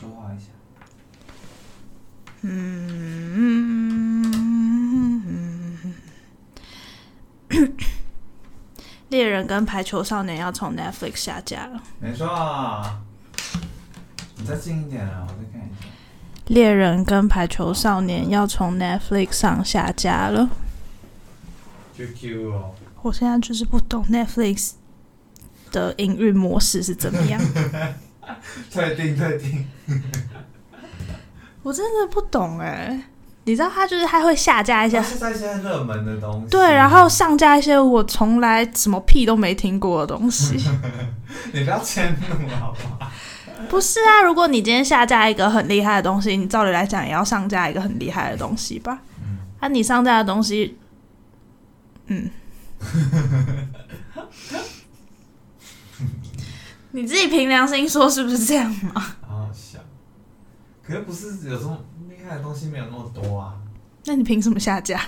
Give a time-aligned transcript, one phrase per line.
[0.00, 0.46] 说话一下。
[2.42, 3.04] 嗯，
[9.10, 11.82] 猎人跟排球少年要从 Netflix 下架了。
[12.00, 13.02] 没错啊，
[14.38, 15.86] 你再近一点啊，我再看一下。
[16.46, 20.48] 猎人跟排球少年要从 Netflix 上下架了。
[21.96, 24.72] QQ 哦，我现在就是不懂 Netflix
[25.70, 27.38] 的营运模式是怎么样，
[28.72, 29.66] 退订退订。
[31.62, 33.02] 我真的不懂哎、
[33.44, 36.48] 你知道他就是他会下架一些在现在热门的东西。
[36.50, 40.56] 对，然后上架一些我从来什么屁都没听过的东西。
[41.52, 43.10] 你不要迁怒好不好？
[43.68, 48.98] 不是啊，如果你今天下架一个很厉害的东西，你照理来讲也要上架一个很厉害的东西吧？
[49.60, 50.78] 啊，你上架的东西，
[52.06, 52.30] 嗯，
[56.92, 59.00] 你自己凭良心说是不是这样嘛？
[59.20, 59.78] 好好笑。
[60.82, 61.76] 可是不是有时候
[62.08, 63.54] 厉害的东西没有那么多啊？
[64.06, 65.00] 那你凭什么下架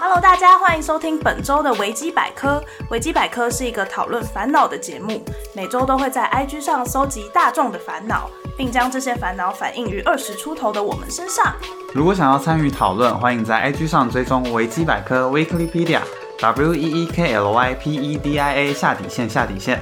[0.00, 2.64] ？Hello，大家欢迎收听本周的维基百科。
[2.90, 5.22] 维基百科是一个讨论烦恼的节目，
[5.54, 11.54] 每周都会在 IG 上搜集大众的烦恼，并将这些烦恼反映于二十出头的我们身上。
[11.94, 16.00] 如果想要参与讨论，欢迎在 IG 上追踪维基百科 Weeklypedia
[16.40, 19.80] W E E K L Y P E D I A 下底线下底线。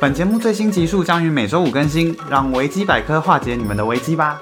[0.00, 4.40] 本节目最新集数将于每周五更新，让维基百科化解你们的危机吧。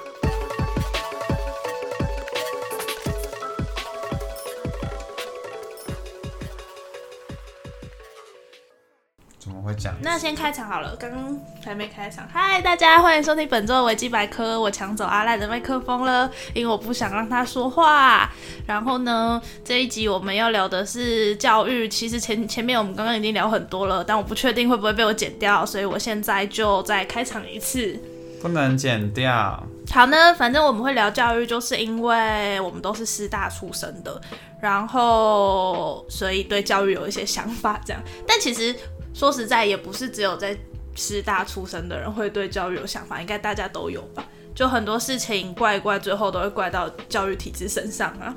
[10.00, 12.26] 那先开场好了，刚刚还没开场。
[12.32, 14.60] 嗨，大家欢迎收听本周的维基百科。
[14.60, 18.30] 我抢走阿赖的麦克风了，因为我不想让他说话。
[18.66, 21.88] 然后呢，这一集我们要聊的是教育。
[21.88, 28.00] 其实前前面我们刚刚已经聊很多了，但我不确定会不会被我剪掉，所以我现在就再开场一次。
[28.40, 29.62] 不能剪掉。
[29.90, 34.20] 好呢，反正我们会聊教育，就是因为我们都是师大出身的，
[34.60, 38.02] 然后所以对教育有一些想法，这样。
[38.26, 38.74] 但其实
[39.16, 40.54] 说实在，也不是只有在
[40.94, 44.22] 师大出生的人会对教育有想法，应该大家都有吧？
[44.54, 48.36] 就很多事情怪一怪，最后都会怪到教育体制身上啊。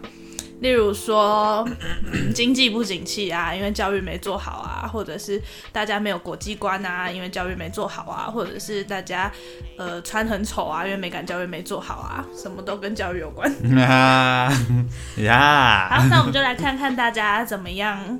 [0.61, 1.67] 例如说，
[2.13, 5.41] 嗯 经济不景气啊，因为教育没做好啊，或者是
[5.73, 9.29] 大家没有国际观啊，因为教育没做好啊，或者是大家
[9.77, 13.51] 呃穿很丑啊，因为美感教育没做好啊，什么都跟教育有关。
[13.77, 14.49] 呀
[15.19, 15.89] 呀！
[15.91, 18.17] 好，那我们就来看看大家怎么样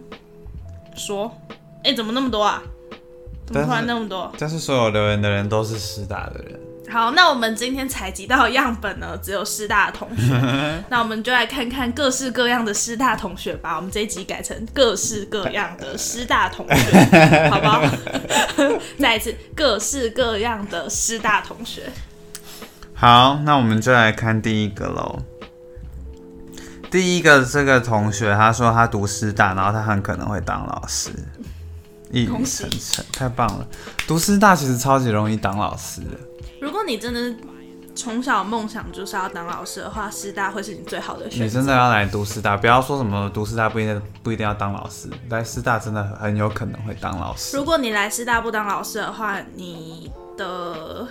[0.93, 1.33] 说。
[1.84, 2.62] 哎、怎么那么多啊？
[3.45, 4.31] 怎么突然那么多？
[4.38, 6.59] 但是所有留言的人都是师大的人，
[6.91, 10.39] 好，那我们今天采集到的样本呢，只有师大的同学。
[10.89, 13.75] 那我们就来看看各式各样的师大同学吧。
[13.75, 17.81] 我们这一集改成各式各样的师大同学， 好不好？
[19.00, 21.89] 再一次，各式各样的师大同学。
[22.94, 25.19] 好，那我们就来看第一个喽。
[26.91, 31.12] 第一个这个同学，他说他读师大，然后他很可能会当老师，
[32.11, 33.67] 一语恭喜成谶，太棒了！
[34.07, 36.17] 读师大其实超级容易当老师的，
[36.59, 37.35] 如果你真的
[37.95, 41.51] 从小梦想就是要当老师的话，师大会是你最好的选择你。
[41.51, 47.65] 真的要来读师大，不要说什么读师大不一定不一定要当老师，来师大真的很有可能会当老师如。
[47.65, 51.07] 果你来师大不当老师的话，你的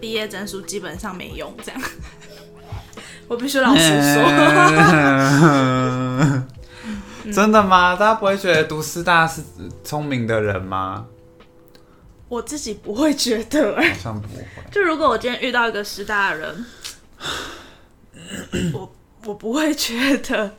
[0.00, 1.54] 毕业证书基本上没用。
[1.64, 1.80] 这样，
[3.28, 4.22] 我必须老实说。
[7.24, 7.94] 嗯真的吗？
[7.94, 9.40] 大家不会觉得读师大是
[9.84, 11.06] 聪明的人吗？
[12.28, 14.44] 我自己不会觉得、欸，好像不会。
[14.70, 16.66] 就如果我今天遇到一个师大的人，
[18.72, 18.90] 我
[19.26, 20.50] 我不会觉得，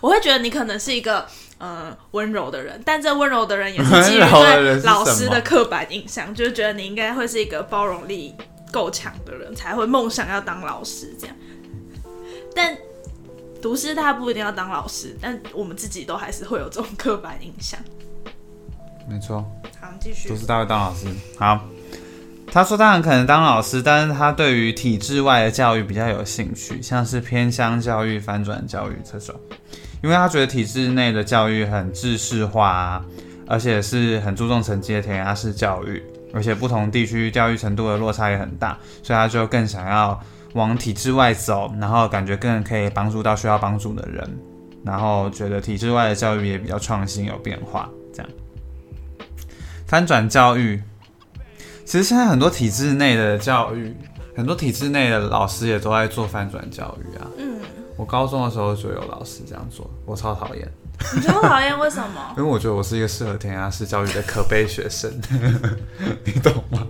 [0.00, 8.34] 我会觉得你可能是一个呃温柔的人，但这温柔的人也是基于对 老师的刻板印象，就是觉得你应该会是一个包容力
[8.70, 11.34] 够强的人，才会梦想要当老师这样。
[12.54, 12.76] 但
[13.62, 17.78] 读师大不一定要当老师，但我们自己都还是会有这种刻板印象。
[19.08, 19.48] 没错。
[19.80, 20.36] 好，继续读。
[20.36, 21.06] 师大会当老师。
[21.38, 21.60] 好，
[22.50, 29.32] 他说他很可能当老师，但是他对于体制外的教育比较有兴趣，像是偏乡教育、翻转教育这种，
[30.02, 33.04] 因为他觉得体制内的教育很制式化啊，
[33.46, 36.02] 而且是很注重成绩的填鸭式教育，
[36.34, 40.20] 而且不同地区教育程度的落差也很大，所以他就更想要
[40.54, 44.38] 往体制外走，然后感觉更可以帮助到需要帮助的人，
[44.84, 48.30] 然后觉得体制外的教育也比较创新有变化，这样。
[49.86, 50.82] 翻转教育，
[51.84, 53.94] 其实现在很多体制内的教育，
[54.36, 57.26] 很多体制内的老师也都在做翻转教育啊。
[57.38, 57.60] 嗯，
[57.96, 60.66] 我高中的时候就有老师这样做，我超讨厌，
[61.14, 62.32] 你觉得我讨厌为什么？
[62.38, 65.10] 因为我觉得我是一个适合填鸭式教育的可悲学生，
[66.24, 66.86] 你懂吗？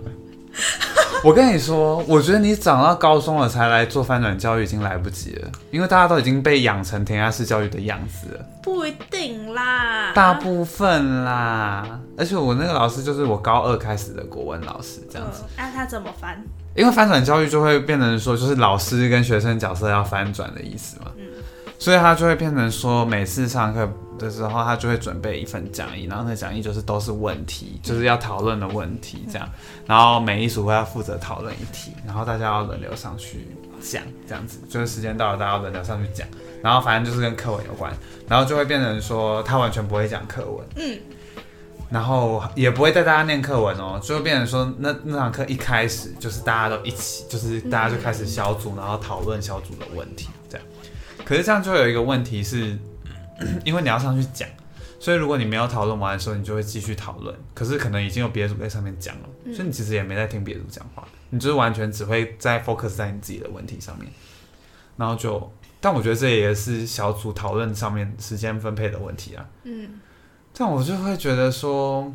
[1.23, 11.97] 我跟你说，我觉得你长到高中了才来做翻转教育已经来不及了，因为大家都已经被养成填鸭式教育的样子了，不一定啦，大部分啦。
[12.17, 15.43] 而且我那个老师就是我高二开始的国文老师，这样子。
[15.43, 16.43] 嗯那、他怎么翻？
[16.75, 21.05] 因为翻转教育就会变成说，就是老师跟学生角色要翻转的意思嘛，
[21.83, 29.45] 所以他就会变成说，每次上课的时候，他就会准备一份讲义，然后那讲义就是都是问题，就是要讨论的问题这样，
[29.85, 33.49] 然后每一组会要负责讨论一题，然后大家要轮流上去
[33.81, 36.25] 讲，这样子，就是时间到了，大家轮流上去讲，
[36.61, 37.91] 然后反正就是跟课文有关，
[38.29, 40.97] 然后就会变成说他完全不会讲课文，嗯，
[41.89, 50.29] 然后也不会带大家念课文哦，就会变成说那那堂课一开始就是大家都一起，就是大家就开始小组，然后讨论小组的问题。
[51.25, 52.77] 可是这样就有一个问题是，
[53.65, 54.47] 因为你要上去讲，
[54.99, 57.35] 所以如果你没有讨论完的时候，你就会继续讨论。
[57.53, 64.07] 可是可能已经有别的组在上面讲了，所以你其实也没在听别的组讲话，你就是完全只会在 focus 在你自己的问题上面，
[64.97, 69.45] 然后就，但我觉得这也是小组讨论上面时间分配的问题啊。
[69.63, 69.99] 嗯，
[70.55, 72.13] 但我就会觉得说，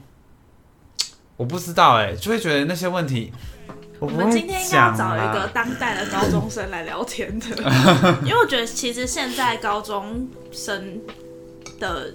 [1.37, 3.33] 我不知道哎、就会觉得那些问题，
[4.01, 5.51] 我我们今天应该要找一个啦。
[5.53, 7.47] 当代的高中生来聊天的，
[8.25, 11.01] 因为我觉得其实现在高中生
[11.81, 12.13] 的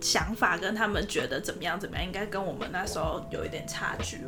[0.00, 4.18] 想法跟他们觉得怎么样怎么样，应该跟我们那时候有一点差距。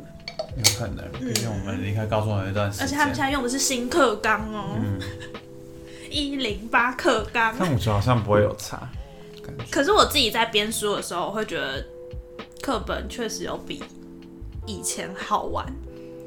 [0.57, 3.23] 有可能，毕竟我们离开高中有一段时间而且他们现。
[3.23, 4.99] 在用的是新课纲哦，嗯，
[6.09, 7.55] 一零八课纲。
[7.59, 8.89] 但我觉得好像不会有差。
[9.71, 11.85] 可是我自己在编书的时候，我会觉得
[12.61, 13.83] 课本确实有比
[14.65, 15.65] 以前好玩。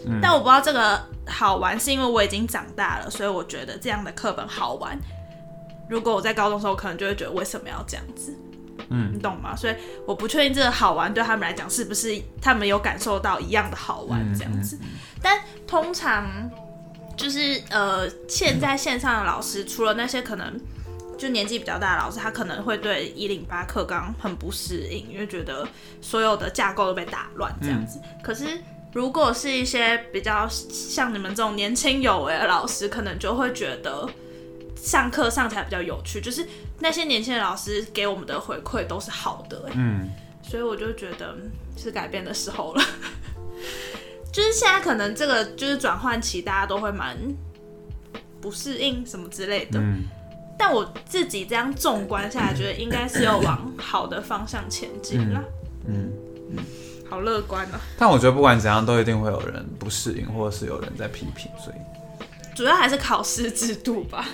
[0.07, 4.99] 嗯但我不知道这个好玩是因为我已经长大了，所以我觉得这样的课本好玩。
[5.89, 8.35] 如果我在高中的时候，可能就会觉得为什么要这样子，
[8.89, 9.55] 嗯你懂吗？
[9.55, 9.75] 所以
[10.07, 14.79] 我不确定这个好玩对他们来讲是不是他们有感受到一样的好玩嗯这样子。
[15.21, 16.51] 但通常
[17.17, 20.59] 就是呃，现在线上的老师，除了那些可能
[21.19, 25.69] 就年纪比较大的老师，他可能会对一零八课纲很不适应，因为觉得
[26.01, 28.01] 所有的架构都被打乱这样子。
[28.23, 28.47] 可是
[28.93, 34.09] 如果是一些比较像你们这种年轻有为的老师，可能就会觉得
[34.77, 36.47] 上课上起来比较有趣，就是
[36.79, 40.11] 那些年轻的老师给我们的回馈都是好的、欸，嗯，
[40.43, 42.85] 所以我就觉得嗯是改变的时候了。
[44.31, 47.17] 就是现在可能这个就是转换期，大家都会蛮
[48.41, 49.79] 不适应什么之类的。
[49.81, 50.03] 嗯
[50.59, 55.43] 但我自己这样纵观下来，觉得应该是要往好的方向前进啦。
[55.89, 56.13] 嗯。
[57.13, 57.79] 好乐观啊！
[57.99, 61.77] 但我觉得不管怎样，都一定会有人不适应，或者是有人在批评，所以。
[62.57, 64.27] 主要还是考试制度吧。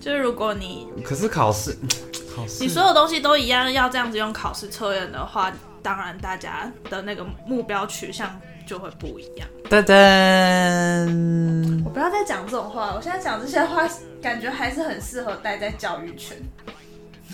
[0.00, 1.76] 就是如果你可是考试，
[2.36, 5.52] 考试，你所有东西都一样，要这样子用考试测验的话，
[5.82, 9.48] 当然大家的那个目标取向就会不一样。
[9.68, 13.82] 噔噔，我不要再讲这种话，我现在讲这些话，
[14.22, 16.36] 感觉还是很适合待在教育圈。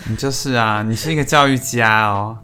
[0.08, 2.38] 你就是啊，你是一个教育家哦，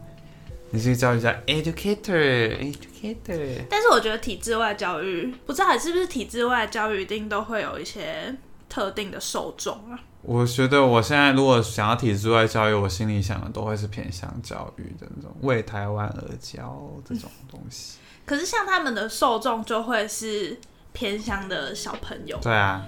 [0.73, 3.67] 你是一个教育一下，educator，educator。
[3.69, 8.35] 但是我觉得体制外教育，不知道是不是体制外教育一定都会有一些
[8.71, 10.01] 特定的受众啊。
[10.23, 17.99] 我觉得我现在如果想要体制外教育，我心里想的都会是偏向教育的那种，为台湾而教这种东西。
[18.25, 20.59] 可是像他们的受众就会是
[20.95, 22.83] 偏乡的小朋友，对啊，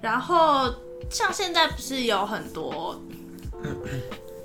[0.00, 0.74] 然后
[1.10, 2.98] 像现在不是有很多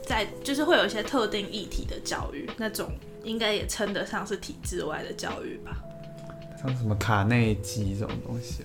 [0.06, 2.92] 在就是会有一些特定议题的教育，那种
[3.24, 5.78] 应该也称得上是体制外的教育吧
[6.62, 8.64] 像什么卡内基这种东西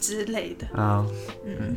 [0.00, 0.66] 之类的。
[0.68, 1.06] 啊，啊，
[1.44, 1.76] 嗯，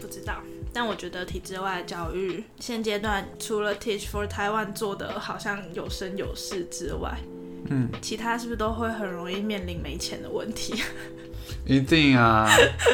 [0.00, 0.42] 不知道。
[0.72, 7.18] 但我觉得体制外的教育现阶段除了 Teach for Taiwan 做的好像有声有势之外，
[7.70, 10.80] 嗯，其他是不是都会很容易面临没钱的问题？
[11.66, 12.48] 一定啊！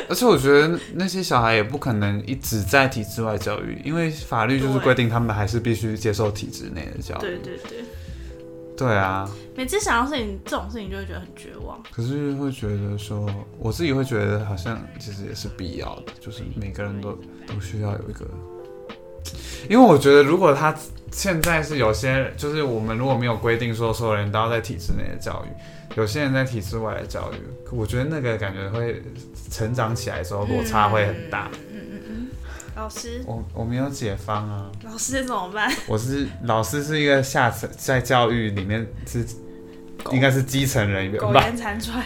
[0.08, 7.20] 而且我觉得那些小孩也不可能一直在体制外教育，因为法律就是规定他们还是必须接受体制内的教育。
[7.20, 7.84] 对对对，
[8.76, 11.82] 对啊，每次想到事情这种事情就会觉得很绝望。
[11.90, 17.12] 可是会觉得说，我自己会觉得好像其实也是必要的，就是每个人都
[17.46, 18.26] 都需要有一个，
[19.68, 20.74] 因为我觉得如果他
[21.10, 27.36] 现在是有些，就是我们如果没有规定说所有人都要在体制内的教育，有些人在体制外的教育，
[27.72, 29.02] 我觉得那个感觉会
[29.50, 31.50] 成长起来的时候落差会很大。
[31.72, 32.28] 嗯嗯嗯，
[32.76, 35.72] 老师，我我没有解放啊，老师怎么办？
[35.88, 39.24] 我是老师是一个下层在教育里面是
[40.12, 42.04] 应该是基层人员苟吧，延残喘。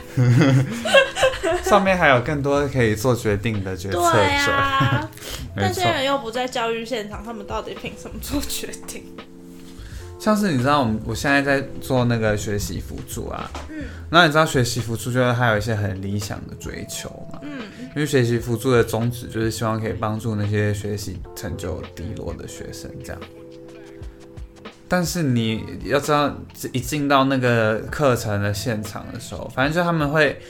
[1.65, 5.09] 上面还有更多可以做决定的决策者。
[5.57, 9.05] 那些， 人又不在教育现场，他们到底凭什么做决定？
[10.19, 17.63] 像是你知道我们我现在在做那个学习辅助啊，嗯，那你知道学习辅助就是还有一些很理想的追求嘛，嗯，
[17.97, 23.23] 因为学习辅助的宗旨就是希望可以帮助那些学习成就低落的学生这样。
[24.91, 26.35] 但是你要知道，
[26.73, 30.43] 一进到那个课程的现场的时候，反正就他们会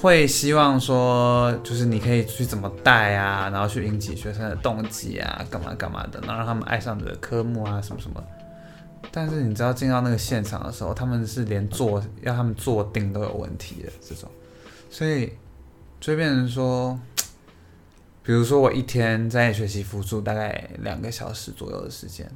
[0.00, 8.24] 会希望说，就是你可以去怎么带啊，然后去引起学生的动机啊，干嘛干嘛的，然后让他们爱上你的科目啊，什么什么。
[9.12, 14.30] 但是你知道进到那个现场的时候，他们是连坐要他们坐定都有问题的这种，
[14.88, 15.30] 所以
[16.00, 16.98] 就会变成说，
[18.22, 22.26] 比如说我一天在学习辅助大概两个小时左右的时间，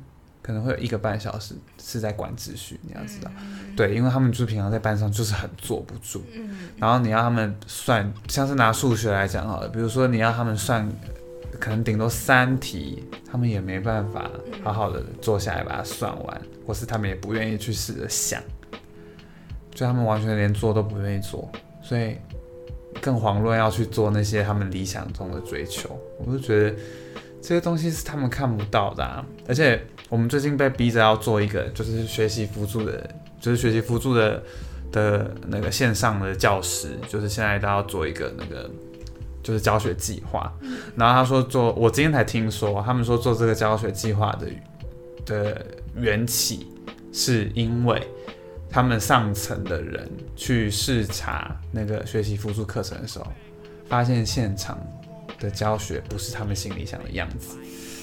[0.49, 3.31] 可能会有一个半小时是在管秩序，你要知道，
[3.77, 6.23] 对，因为他们就平常在班上就是很坐不住，
[6.79, 10.91] 然后你要他们算，像是拿数学来讲好了，比如说你要他们算。
[11.61, 14.31] 可能顶多三题，他们也没办法
[14.63, 18.41] 好好的坐下来把它算完，或是他们也不愿意去试着想，
[19.75, 21.51] 就他们完全连做都不愿意做，
[21.83, 22.17] 所以
[23.01, 25.99] 更遑论要去做那些他们理想中的追求。
[26.21, 26.77] 我就觉得
[27.41, 33.09] 这些东西是他们看不到的、啊，而且我们最近被逼着要做一个就是学习辅助的，
[33.41, 34.43] 就是学习辅助的
[34.93, 38.71] 的那个线上的教师，就是现在都要做一个那个。
[39.41, 40.53] 就是教学计划，
[40.95, 44.47] 然后他说做，我今天才听说，他们说做这个教学计划的
[45.25, 45.67] 的
[45.97, 46.67] 缘起，
[47.15, 48.07] 是因为
[48.69, 53.27] 他们上层的人去视察那个学习辅助课程的时候，
[53.89, 54.79] 发现现场
[55.41, 57.57] 的教学不是他们心里想的样子，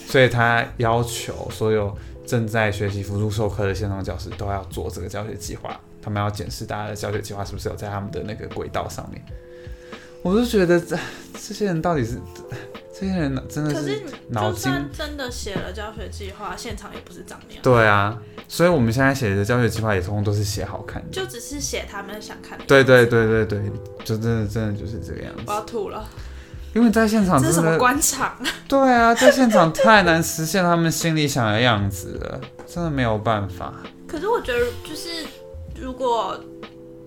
[0.07, 9.21] 所以他要求所有正在学习辅助授课的线上教师都要做这个教学计划，他们要检视大家的教学计划是不是有在他们的那个轨道上面。
[10.23, 10.97] 我就觉得这
[11.33, 12.19] 这些人到底是
[12.91, 22.65] 这些人真的可是脑筋真的写了教学计划，现场也不是长那样，对啊，所以我们现在写的教学计划也通通都是写好看的，就只是写他们想看的。
[22.65, 23.71] 对对对对对，
[24.03, 25.61] 就真的真的就是这个样子我要。
[25.61, 26.09] 吐了，
[26.75, 28.37] 因为在现场这是什么真的官场？
[28.67, 33.73] 对啊，在现场太难实现他们心里想的样子了，真的没有办法。
[34.05, 35.25] 可是我觉得，就是
[35.79, 36.37] 如果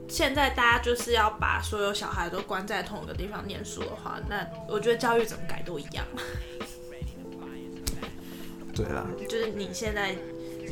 [0.08, 6.02] 现在大家就是要把所有小孩都关在同一个地方念书的话，那我觉得教育怎么改都一样。
[8.75, 10.16] 对啦，就是你现在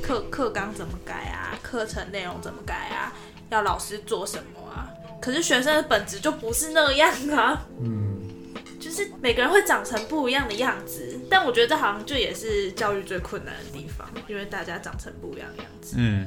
[0.03, 3.13] 课课纲怎么改啊，课程内容怎么改啊，
[3.51, 4.89] 要老师做什么啊？
[5.21, 7.67] 可是学生的本质就不是那样啊。
[7.81, 8.16] 嗯，
[8.79, 16.27] 就是每个人会长成不一样的样子，但我觉得这好像就也是教育最困难的地方，因为大家长成不一样的样子，嗯，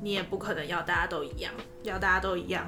[0.00, 2.66] 你也不可能要大家都一样，要大家都一样，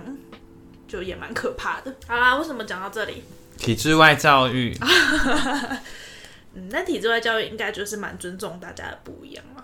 [0.86, 1.94] 就也蛮可怕的。
[2.06, 3.22] 好啦，为什么讲到这里？
[3.56, 4.76] 体制外教育，
[6.54, 9.57] 嗯，那体制外教育应该就是蛮尊重大家的不一样嘛，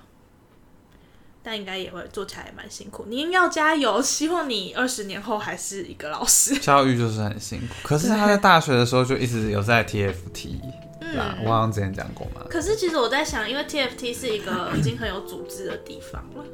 [1.44, 3.04] 但应该也会做起来也蛮辛苦。
[3.06, 6.56] 您要加油， 希望你二十年后还是一个老师。
[6.58, 7.74] 教育就是很辛苦。
[7.82, 10.58] 可是他在大学的时候就一直有在 TFT
[11.00, 12.46] 嗯，我好像之前讲过嘛。
[12.48, 16.44] 可是其实我在想，因为 TFT 是一个已经很有组织的地方了，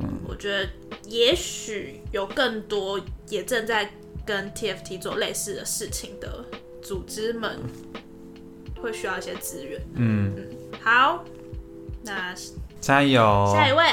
[0.00, 0.66] 嗯，我觉得
[1.06, 2.98] 也许有更多
[3.28, 3.92] 也正在
[4.24, 6.42] 跟 TFT 做类似的事情的
[6.82, 7.58] 组织们，
[8.80, 9.78] 会需要一些资源。
[9.94, 10.34] 嗯，
[10.80, 11.22] 好，
[12.02, 12.34] 那
[12.84, 13.50] 加油！
[13.56, 13.84] 下一位，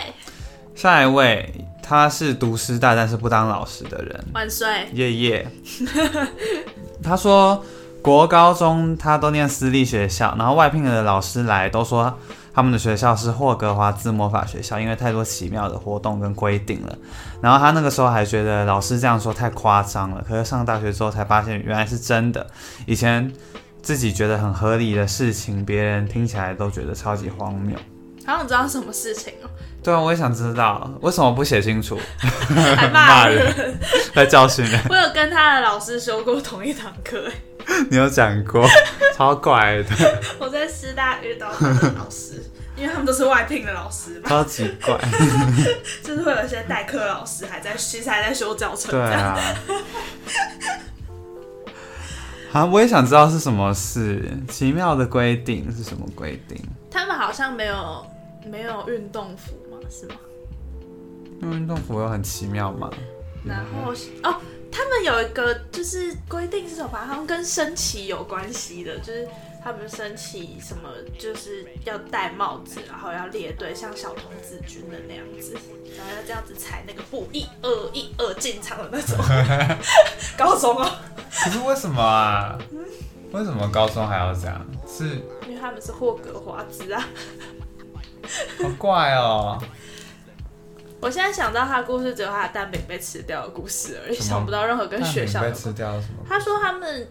[0.76, 4.68] 下一位，他是读师大但是不当老师的人，万岁。
[4.92, 5.48] 耶耶。
[7.02, 7.64] 他说
[8.02, 12.14] 国高中他都念私立学校，然后外聘的老师来都说
[12.54, 16.94] 他们的学校是霍格华兹魔法学校，因为太多奇妙的活动跟规定了。
[17.42, 22.46] 然后他那个时候还觉得老师这样说太夸张了，可是上大学之后才发现原来是真的。
[22.86, 23.32] 以前
[23.82, 27.78] 自己觉得很合理的事情，别人听起来都觉得超级荒谬。
[28.26, 29.50] 好想知道什么事情哦、
[29.84, 32.00] 对啊，我也想知道为什么不写清楚，
[32.78, 33.46] 还骂骂人。
[33.56, 33.80] 人
[34.14, 34.80] 来教训人。
[34.90, 37.28] 我有跟他的老师修过同一堂课，
[37.66, 38.68] 哎你有讲过，
[39.16, 42.44] 超怪的，我在师大遇到他的老师，
[42.76, 44.98] 因为他们都是外聘的老师嘛，超级怪。
[46.04, 48.92] 就是会有一些代课老师还在，其实还在修教程。
[48.92, 49.38] 对啊。
[52.54, 56.58] 啊，我也想知道是什么事，奇妙的规定是什么规定？
[56.92, 58.06] 他们好像没有
[58.46, 60.16] 没有运动服嘛，是吗？
[61.42, 62.90] 因为运动服有很奇妙嘛？
[63.44, 63.92] 然后
[64.24, 64.36] 哦，
[64.72, 67.06] 他们有一个就是规定是什么吧？
[67.06, 69.28] 好像跟升旗有关系的，就是
[69.64, 75.54] 他们升旗什么就是要戴帽子，然后要列队，像小童子军的那样子，
[75.98, 79.18] 然后要这样子踩那个步，一二一二进场的那种。
[80.38, 80.92] 高中哦，
[81.44, 82.58] 可是为什么啊？
[83.32, 84.64] 为什么高中还要这样？
[84.88, 85.16] 是
[85.48, 87.08] 因为他们是霍格华兹啊。
[88.62, 89.62] 好怪哦。
[91.02, 96.24] 我现在想到他的故事，只有他的蛋饼被吃掉的故事而已，想不到任何跟学校被吃掉什么？
[96.30, 97.10] 他说他们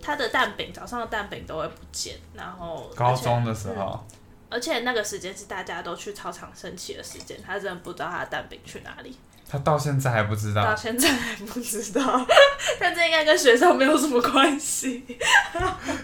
[0.00, 4.04] 他的蛋饼早上的蛋饼都会不见，然后高中的时候，
[4.50, 9.16] 而且那个时间是大家都去操场升旗的时间，他真的不知道他的蛋饼去哪里，
[9.52, 10.76] 他到现在还不知道到道。
[10.76, 12.26] 现在还不知道。
[12.80, 15.04] 但这应该跟学校没有什么关系，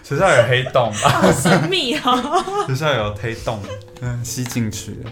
[0.03, 1.09] 学校有黑洞吧？
[1.09, 2.43] 好神秘哦。
[2.69, 3.59] 学校有黑洞，
[4.01, 5.11] 嗯，吸进去了。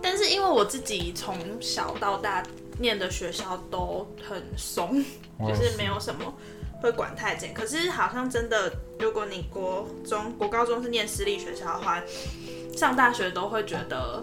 [0.00, 2.42] 但是因为我自己从小到大
[2.78, 5.04] 念的学校都很松，
[5.38, 6.32] 就是没有什么
[6.80, 7.52] 会管太紧。
[7.52, 12.02] 可是好像真的，如果你国中、国高中是念私立学校的话，
[12.74, 14.22] 上大学都会觉得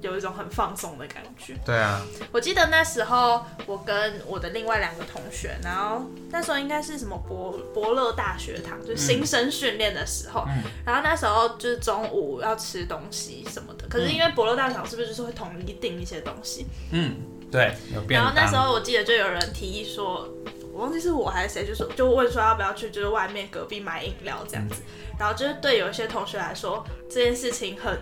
[0.00, 1.54] 有一种很放松的感觉。
[1.64, 2.00] 对啊，
[2.32, 10.44] 我记得那时候我跟我的另外两个同学，然后那时候应该是什么伯伯乐大学堂，就是新生训练的时候，
[10.84, 16.66] 然后那时候就是中午要吃东西什么的，可是因为伯乐大学堂是不是就是会统一订一些东西？
[16.92, 17.16] 嗯，
[17.50, 17.74] 对。
[18.08, 20.28] 然后那时候我记得就有人提议说，
[20.72, 24.82] 我忘记是我还是谁，就说就问说要不要去就是外面隔壁买饮料这样子。
[25.18, 27.98] 然后就是对有一些同学来说，这件事情很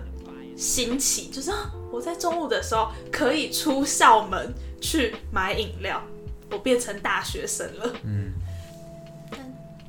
[0.56, 6.02] 新奇，就是、啊、我在中午的时候可以出校门去买饮料，
[6.50, 7.92] 我变成大学生了。
[8.02, 8.32] 嗯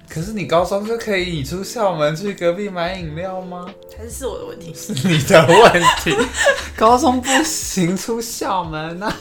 [0.07, 3.65] 可是你高中就可以你出校门去隔壁买饮料吗？
[3.97, 4.71] 还是是我的问题？
[4.73, 6.15] 是你的问题。
[6.77, 9.13] 高中不行出校门啊，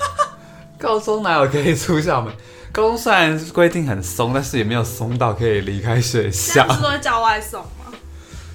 [0.78, 2.34] 高中哪有可以出校门？
[2.72, 6.68] 高中虽然规定很松，但是也没有松到可以离开学校样。
[6.68, 7.83] 不是都会叫外送吗？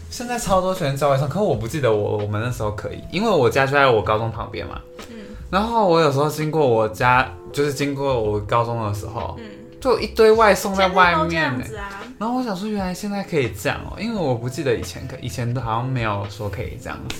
[0.10, 4.82] 现在超多学生在外送，可我不记得我我们那时候可以，因为我家就在我高中旁边嘛。
[5.10, 5.16] 嗯
[5.52, 9.46] 然后我有时候经过我家，就是经过我高中的时候，嗯，
[9.82, 11.34] 就一堆外送在外面呢。
[11.34, 11.90] 样子啊。
[12.20, 17.16] 然后我想说，原来现在可以这样哦，因为我不记得以前可，以前都好像没有说可以这样子。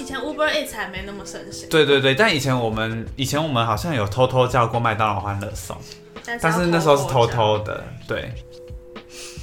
[0.00, 5.76] 以前 Uber Eats 还没那么盛行，对对对，但以前我们以前我们好像有偷偷叫过麦当劳欢乐颂，
[6.24, 8.32] 但但是那时候是偷偷的，对。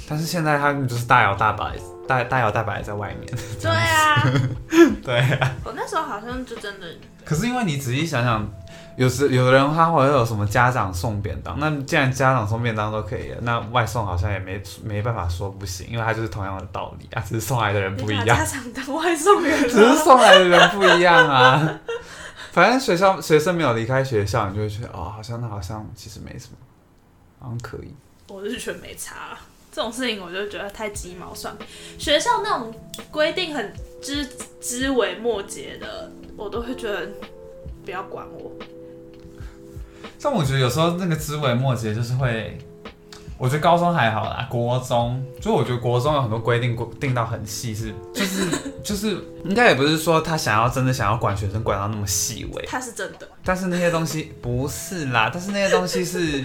[0.08, 1.72] 但是现在他们就是大摇大摆，
[2.06, 3.38] 大大摇大摆在外面。
[3.60, 4.22] 对啊，
[5.04, 5.52] 对啊。
[5.64, 6.86] 我那时候好像就真的
[7.24, 8.46] 可是因为你仔细想想，
[8.96, 18.44] 有时有的人他会有什么家长送便当，那既然家长送便当都可以了，那外送好像也没没办法说不行，因为他就是同样的道理啊，只是送来的人不一样家。
[18.44, 19.94] 长当外送员 只是。
[20.04, 21.80] 送来的人不一样啊。
[22.52, 26.56] 反正学校学生没有离开学校，你就会觉得哦，好像那好像其实没什么，
[27.40, 27.92] 好像可以。
[28.28, 29.38] 我是觉得没差啦，
[29.74, 31.64] 这种事情我就觉得太鸡毛蒜皮。
[31.98, 32.72] 学校那种
[33.10, 34.24] 规定很枝
[34.60, 37.08] 枝微末节的，我都会觉得
[37.84, 38.52] 不要管我。
[40.22, 42.56] 但我觉得有时候那个枝微末节就是会，
[43.36, 48.48] 我觉得高中还好啦，国中就我觉得国中有很多规定定到很细，是 就是
[48.84, 56.44] 就是应该也不是说他想要真的想要管学生管到那么细微，他是真的，但是那些东西不是啦，但是那些东西是。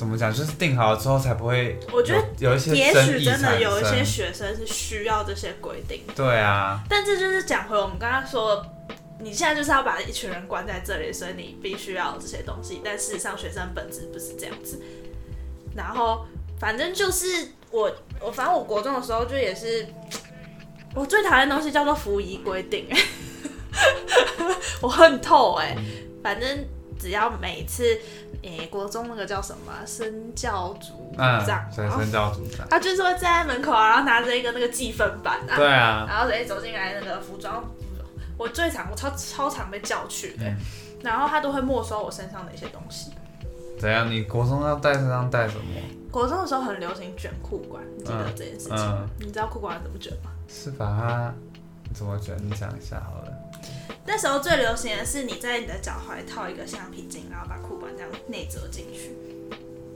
[0.00, 0.32] 怎么讲？
[0.32, 8.64] 就是定好了之后才不会，我觉得有一些也许真的有一些生学生是需要这些规定，对啊，但这就是讲回我们刚刚说，
[9.18, 12.80] 你现在就是要把一群人关在这里，所以你必须要有这些东西。
[12.82, 14.80] 但事实上，学生本质不是这样子。
[15.76, 16.24] 然后，
[16.58, 17.26] 反正就是
[17.70, 19.86] 我，我反正我国中的时候就也是，
[20.94, 22.88] 我最讨厌的东西叫做服仪规定，
[24.80, 25.76] 我恨透哎、
[26.22, 26.66] 反正
[26.98, 28.00] 只要每次，
[28.42, 37.64] 诶、国中那个叫什么啊身教组嗯长，，学然后生教组长，他就是会站在门口啊，然后拿着一个那个计分板啊，对啊，然后诶走进来那个服装，
[38.38, 40.56] 我最常我超超常被叫去的，嗯
[41.02, 43.10] 然后他都会没收我身上的一些东西。
[43.78, 44.10] 怎样？
[44.10, 45.80] 你国中要带身上带什么？
[46.10, 49.06] 国中的时候很流行卷裤管，你记得这件事情吗？
[49.18, 50.30] 你知道裤管怎么卷吗？
[50.46, 51.34] 是把它
[51.94, 52.36] 怎么卷？
[52.42, 53.32] 你讲一下好了。
[54.06, 59.14] 那时候最流行的是你在你的脚踝套一个橡皮筋，然后把裤管这样内折进去。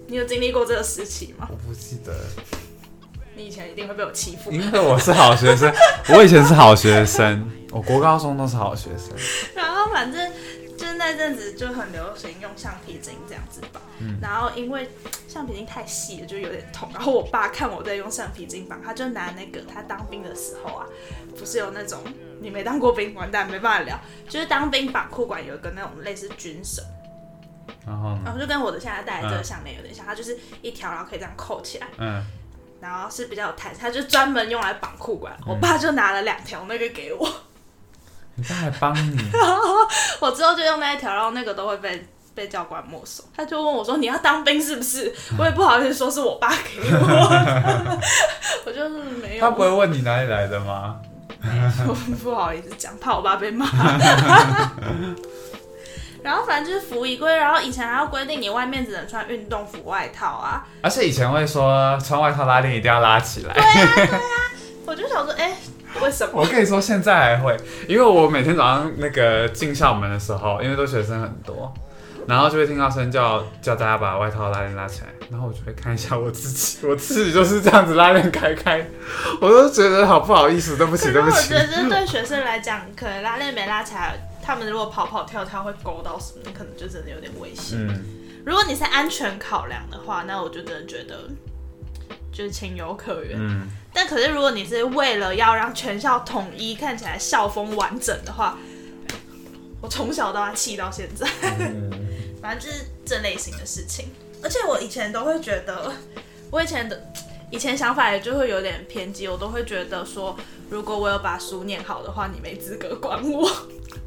[0.07, 1.49] 你有经历过这个时期吗？
[1.51, 2.15] 我不记得，
[3.35, 4.53] 你以前一定会被我欺负。
[4.53, 5.73] 因为我是好学生，
[6.11, 9.11] 我以前是好学生， 我国高中都是好学生。
[9.55, 10.31] 然后反正
[10.77, 13.83] 就是那阵子就很流行用橡皮筋这样子绑，
[14.21, 14.91] 然后因为
[15.27, 16.89] 橡皮筋太细了，就有点痛。
[16.93, 20.87] 然后我爸看我在用橡皮筋绑，他就拿那个他当兵的时候啊，
[21.39, 22.01] 不是有那种
[22.45, 26.85] 你没当过兵，完蛋没办法聊，就是当兵绑裤管有一个那种类似军绳，
[27.87, 28.11] 然后？
[28.23, 32.23] 然后就跟我的现在戴的这个项链有点像，它就是一条，然后可以这样扣起来，嗯，
[32.81, 35.35] 然后是比较有弹性，它就专门用来绑裤管。
[35.47, 37.27] 我爸就拿了两条那个给我，
[38.35, 39.19] 你爸还帮你，
[40.21, 43.25] 我之后就用那一条，然后那个都会被被教官没收。
[43.35, 47.99] 他就问我说：“你要当兵是不是？”我也不好意思说是我爸给我，
[48.67, 49.41] 我就是没有。
[49.41, 51.01] 他不会问你哪里来的吗？
[51.87, 53.67] 我不好意思讲，怕我爸被骂。
[56.23, 60.67] 然后反正就是服仪规，然后以前还要规定你外面只能穿运动服外套啊。
[60.81, 63.55] 而且以前会说穿外套拉链一定要拉起来。
[64.87, 65.55] 我就想说，哎、
[66.03, 66.33] 为什么？
[66.35, 67.55] 我跟你说，现在还会，
[67.87, 71.73] 因为我每天早上那个进校门的时候，因为都学生很多，
[72.27, 78.87] 然后就会听到声叫叫大家把外套拉链拉起来，然后我就会看一下我自己， 我自己就是这样子拉链开开，
[79.41, 81.67] 我都觉得好不好意思，对不起，对不起我觉。
[81.67, 87.79] 得这对学生来讲，可能拉链没拉起来，他们如果跑跑跳跳会勾到什么，可能就真的有点危险。
[87.87, 88.05] 嗯，
[88.45, 91.29] 如果你是安全考量的话，那我就真的觉得
[92.33, 93.37] 就是情有可原。
[93.39, 98.57] 嗯，但可是如果你是为了要让全校统一，看起来校风完整的话，
[99.81, 101.91] 我从小到大气到现在，嗯
[102.45, 104.11] 反正就是这类型的事情。
[104.43, 105.91] 而且我以前都会觉得，
[106.51, 107.11] 我以前的
[107.49, 110.37] 以前想法也就会有点偏激，我都会觉得说，
[110.69, 113.51] 如果我有把书念好的话，你没资格管我。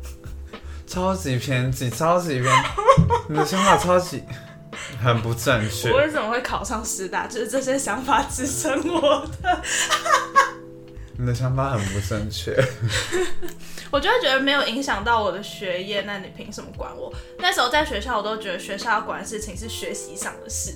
[0.86, 2.54] 超级偏激，超级偏，
[3.28, 4.24] 你的想法超级
[5.02, 5.98] 很不正确我。
[5.98, 7.26] 为什么会考上师大？
[7.26, 9.64] 就是这些想法支撑我的。
[11.18, 12.56] 你的想法很不正确。
[13.90, 17.12] 我就会觉得没有影响到我的学业，那你凭什么管我？
[17.40, 20.74] 那时候在学校，我都觉得学校要管的事情是学习上的事，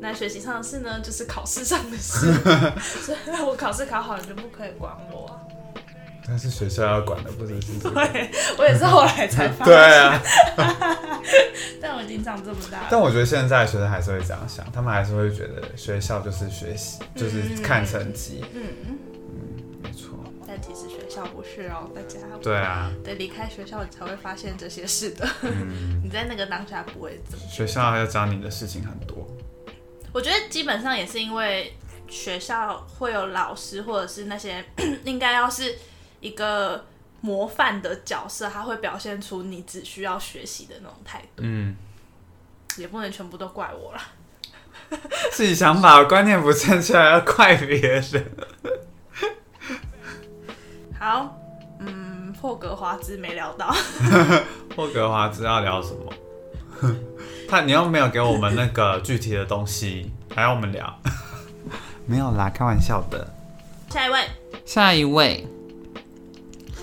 [0.00, 2.32] 那学习上的事呢，就是考试上的事。
[3.04, 5.36] 所以我考试考好，你就不可以管我啊、
[6.26, 8.06] 但是学校要管的不只是这个。
[8.06, 9.66] 对，我也是后来才发现。
[9.66, 10.22] 对啊，
[11.80, 12.88] 但我已经长这么大了。
[12.90, 18.44] 但我觉得现在学生还是会这样想，他们还是会觉得学校就是学习，就是看成绩。
[18.54, 18.62] 嗯，
[20.60, 25.28] 其实学校不是哦，大家对啊，得离开学校，你才会发现这些事的。
[25.42, 29.26] 嗯， 你在那个当下不会怎么学校要教你的事情很多。
[30.12, 31.76] 我觉得基本上也是因为
[32.08, 34.64] 学校会有老师，或者是那些
[35.04, 35.76] 应该要是
[36.20, 36.84] 一个
[37.20, 41.76] 模范的角色，他会表现出你只需要学习的那种态度，嗯，
[42.76, 44.02] 也不能全部都怪我啦。
[45.30, 48.26] 自己想法观念不正确，还要怪别人。
[51.02, 51.34] 好，
[51.78, 53.74] 嗯，霍格华兹没聊到，
[54.76, 56.12] 霍格华兹要聊什么？
[57.48, 60.94] 他你又没有给我们那个具体的东西，还要我们聊？
[62.04, 63.26] 没有啦，开玩笑的。
[63.88, 64.18] 下一位，
[64.66, 65.48] 下一位，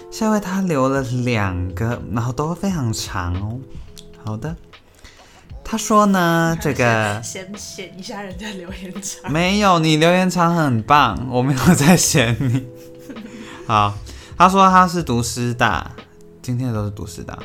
[0.09, 3.59] 下一位他留了两个，然后都非常长哦。
[4.25, 4.55] 好的，
[5.63, 12.67] 他说呢，这个先嫌一下人家留言长，没有，你留言长很棒，我没有在嫌你。
[13.67, 13.93] 好，
[14.37, 15.89] 他说他是读师大，
[16.41, 17.37] 今天都是读师大。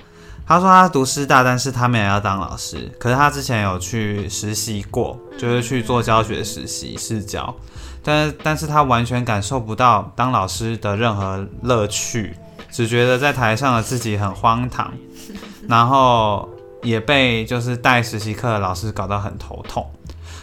[0.46, 2.92] 他说他读师大，但是他们也要当老师。
[3.00, 7.55] 可是他之前有去实习过，就是去做教学实习试教，
[8.02, 12.37] 但是但是他完全感受不到当老师的任何乐趣，
[12.70, 14.92] 只觉得在台上的自己很荒唐，
[15.68, 16.46] 然后
[16.83, 19.90] 也被就是带实习课的老师搞得很头痛，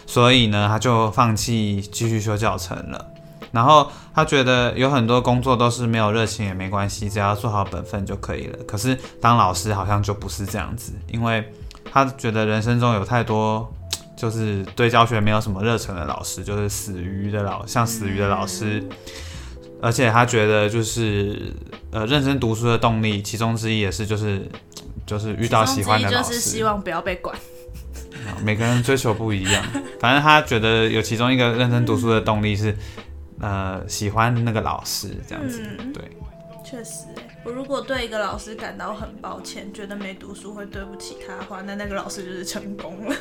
[0.06, 3.06] 所以呢，他就放弃继续修教程了。
[3.52, 8.58] 然后他觉得有很多工作都是没有热情也没关系，只要做好本分就可以了。
[8.66, 11.52] 可是当老师好像就不是这样子，因为
[11.92, 13.72] 他觉得人生中有太多
[14.16, 18.88] 就是对教学没有什么热忱的老师，就是死鱼的老像死鱼的老师。
[19.82, 21.54] 而且他觉得就是
[21.90, 24.46] 呃认真读书的动力，其中之一也是就是
[25.06, 26.28] 就是遇到喜欢的老师。
[26.28, 27.34] 就是希望不要被管。
[28.44, 29.64] 每个人追求不一样，
[29.98, 32.76] 反正他觉得有其中一个认真读书的动力是，
[33.40, 35.92] 呃，喜欢那个老师这样子，嗯。
[35.92, 36.10] 对，
[36.64, 43.16] 确实、欸，我如果对一个老师感到很抱歉，觉得没读书会对不起他的话，那那个老师就是成功了。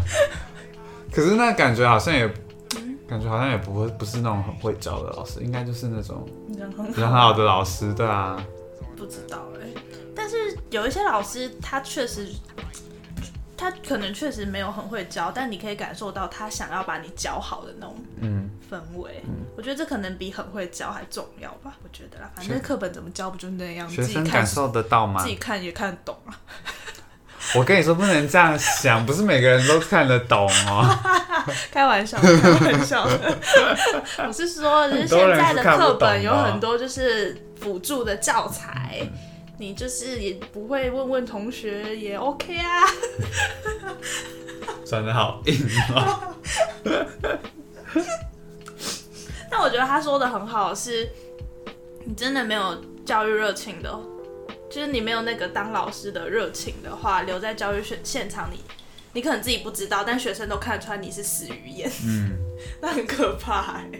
[1.12, 2.26] 可是那感觉好像也，
[3.06, 6.26] 感觉好像也不会不是那种很会教的老师，应该就是那种
[6.58, 8.42] 人很人很好的老师，对啊，
[8.96, 9.68] 不知道哎、
[10.16, 10.36] 但是
[10.70, 12.32] 有一些老师，他确实，
[13.56, 19.22] 他可能确实没有很会教，但你可以感受到他想要把你教好的那种嗯，氛围。
[19.54, 21.76] 我觉得这可能比很会教还重要吧。
[21.82, 25.28] 我觉得啦，反正课本怎么教不就那样，学自己感受得到吗自？
[25.28, 26.32] 己看也看得懂啊。
[27.56, 30.98] 我跟你说不能这样想，不是每个人都看得懂哦。
[31.70, 33.04] 开玩笑，开玩笑。
[34.26, 39.06] 我是说，就是现在的课本有很多就是辅助的教材，
[39.58, 42.86] 你就是也不会问问同学也 OK 啊。
[44.86, 46.34] 转的好硬哦。
[49.52, 51.10] 但我觉得他说的很好，是
[52.06, 53.94] 你真的没有教育热情的，
[54.70, 58.58] 就是你没有那个当老师的热情的话，留在教育现现场，你
[59.12, 62.30] 你可能自己不知道，但学生都看得出来你是死鱼眼，嗯，
[62.80, 63.90] 那很可怕哎、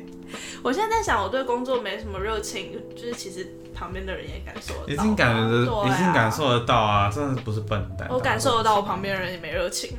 [0.63, 5.87] 我现在在想，我对工作没什么热情，就是其实旁边的人也感受得到，已经感觉得，啊。
[5.87, 8.09] 已经感受得到啊，真的不是笨蛋。
[8.11, 9.99] 我感受得到我旁边的人也没热情，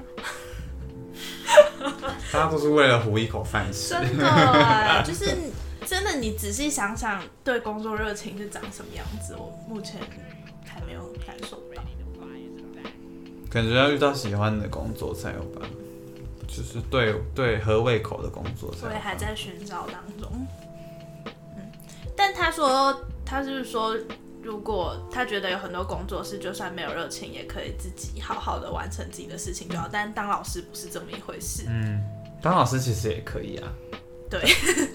[2.31, 3.93] 大家都是为了糊一口饭吃。
[3.93, 5.25] 真的哎， 就是
[5.85, 9.99] 真的，你仔细想想，对工作热情是长什么样子，我目前
[10.65, 11.83] 还没有感受到。
[13.49, 15.69] 感觉要遇到喜欢的工作才有办法，
[16.47, 18.87] 就是对对合胃口的工作才有。
[18.87, 20.47] 我也还在寻找当中。
[21.55, 21.71] 嗯，
[22.17, 23.95] 但他说，他就是说，
[24.43, 29.87] 如果他觉得有很多工作是就算没有热情，也可以自己好好的完成自己的事情就好。
[29.91, 31.63] 但当老师不是这么一回事。
[31.69, 32.03] 嗯，
[32.41, 33.71] 当老师其实也可以啊。
[34.29, 34.41] 对，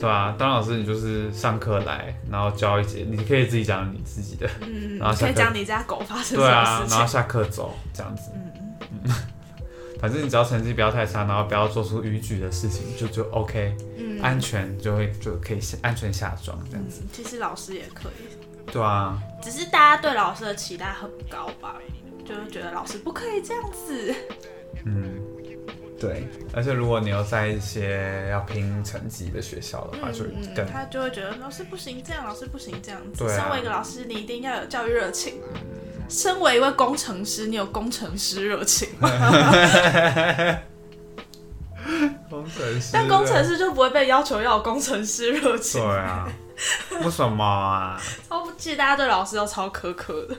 [0.01, 6.99] 对啊，当老师你就是上课来，然后教一节，你可以自己讲你自己的，嗯，然后可以讲你家狗发生什么对啊，事情。
[6.99, 8.31] 然后下课走这样子。
[8.35, 9.11] 嗯
[10.01, 17.01] 反正你只要成绩不要太差，然后不要做出逾矩的事情，就就 OK，、嗯安全就会就可以下安全下装这样子。
[17.03, 18.38] 嗯，其实老师也可以，
[18.73, 21.77] 对啊，只是大家对老师的期待很高吧，
[22.25, 24.15] 就会觉得老师不可以这样子。
[24.85, 25.19] 嗯，
[25.99, 26.27] 对。
[26.53, 30.25] 而且如果你又在一些要拼成绩的学校的话，就
[30.71, 33.25] 他就会觉得老师不行这样，老师不行这样子。
[33.25, 35.41] 对啊身为一个老师，你一定要有教育热情。
[36.09, 39.11] 身为一位工程师，你有工程师热情吗？
[42.31, 45.91] 工程师，但工程师就不会被要求要有工程师热情对。
[45.99, 46.29] 啊，
[47.05, 48.01] 为什么啊？
[48.29, 50.37] 超不，其实大家对老师都超苛刻的。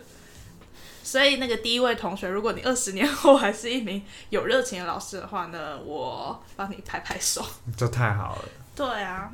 [1.02, 7.44] 所以那个第一位同学，如果你二十年后还是一名有热情的老师的话呢，我帮你拍拍手。
[7.76, 9.32] 就太好了，对啊，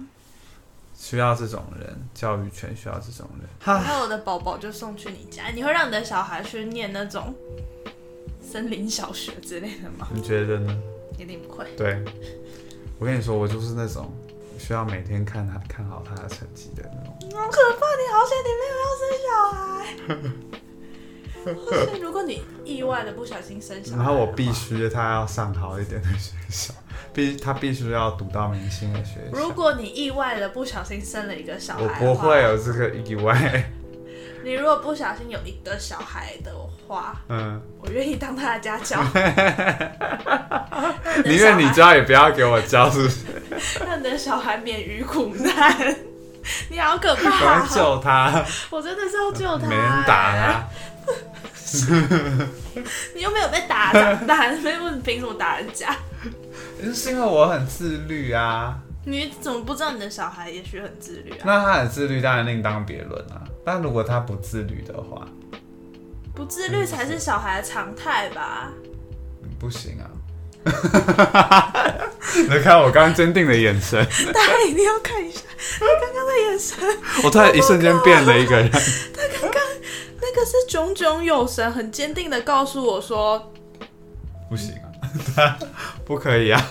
[0.98, 3.50] 需要这种人，教育圈需要这种人。
[3.60, 7.36] 还有，我的宝宝就送去你家，你会让你的小孩去念那种
[8.42, 10.08] 森林小学之类的吗？
[10.14, 10.82] 你觉得呢？
[11.18, 11.66] 一定不会。
[11.76, 12.02] 对，
[12.98, 14.10] 我跟你说，我就是那种
[14.58, 17.14] 需要每天看他看好他的成绩的那种。
[17.40, 17.86] 好可怕！
[17.96, 19.62] 你好险，你没有要生小孩。
[21.46, 24.52] 或是如果你意外的不小心生小孩，然后我必。
[24.52, 26.74] 须他要上好一点的学校，
[27.14, 29.38] 必他必须要读到明星的学校。
[29.38, 33.70] 如果你意外的不小心生了一个小孩我，不会有这个意外，
[34.46, 36.52] 你如果不小心有一个小孩的
[36.88, 39.04] 话，嗯，我愿意当他的家教。
[41.26, 43.26] 宁愿你教也不要给我教，是不是？
[43.84, 45.96] 让你的小孩免于苦难。
[46.70, 50.64] 你好可赶怕、快救他，我真的是要救他、没人打他。
[53.16, 55.96] 你又没有被打长大，没有你凭什么打人家？
[56.80, 58.78] 就是因为我很自律啊。
[59.06, 61.42] 你怎么不知道你的小孩也许很自律啊？
[61.46, 63.42] 那他很自律，当然另当别论啊。
[63.66, 65.28] 但如果他不自律的话，
[66.36, 68.72] 不自律才是小孩的常态吧？
[69.60, 70.06] 不行啊。
[72.50, 75.42] 你看我刚刚坚定的眼神，大家一定要看一下
[75.80, 76.78] 他刚刚的眼神，
[77.24, 78.70] 我突然一瞬间变了一个人。
[78.72, 78.80] 他
[79.40, 79.62] 刚刚
[80.20, 83.52] 那个是炯炯有神，很坚定的告诉我说，
[84.50, 84.74] 不行
[85.38, 85.58] 啊，
[86.04, 86.62] 不可以啊，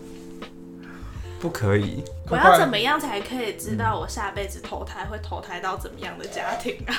[1.38, 2.02] 不可以。
[2.30, 6.94] 我要怎么样才可以知道我下辈子投胎会投胎到怎么样的家庭啊？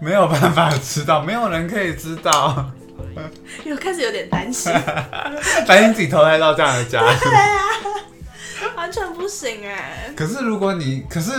[0.00, 2.70] 没有办法知道，没有人可以知道。
[3.64, 4.72] 又开始有点担心，
[5.66, 7.30] 担心自己投胎到这样的家庭。
[8.76, 11.32] 完全不行哎、可是如果你，可是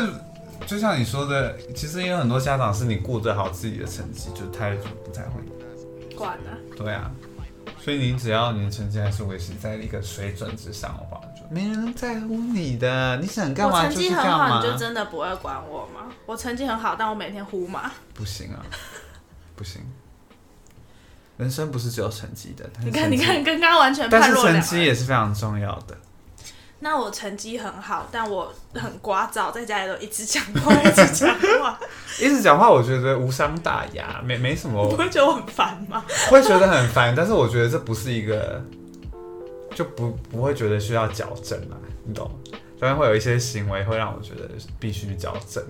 [0.65, 5.41] 就像你说的，其实也有很多家长是你顾得好自己的成绩，就他就不太会。
[6.15, 7.11] 管了，对啊，
[7.79, 13.17] 所以你只要你的成绩还是维持在一个水准之上的话，就没人在乎你的。
[13.17, 14.69] 你想干我嘛就去成绩很好，你。
[14.69, 16.11] 就真的不会管我吗？
[16.25, 17.91] 我成绩很好，但我每天呼嘛。
[18.13, 18.59] 不行啊，
[19.55, 19.81] 不行。
[21.37, 24.63] 人生不是只有成绩的，你看，你看，跟刚刚完全但是成判若两人。
[24.63, 25.95] 绩也是非常重要的。
[26.79, 31.29] 那我成绩很好，但我很聒噪，在家里都一直讲话，一直讲
[31.61, 31.79] 话，
[32.19, 36.03] 一直讲话，我觉得无伤大雅，没没什你么不，会觉得我很烦吗？
[36.29, 37.13] 会觉得很烦。
[37.15, 38.63] 但是我觉得这不是一个，
[39.77, 42.27] 就不不会觉得需要矫正啊，你懂？
[42.79, 45.63] 当然会有一些行为会让我觉得必须矫正，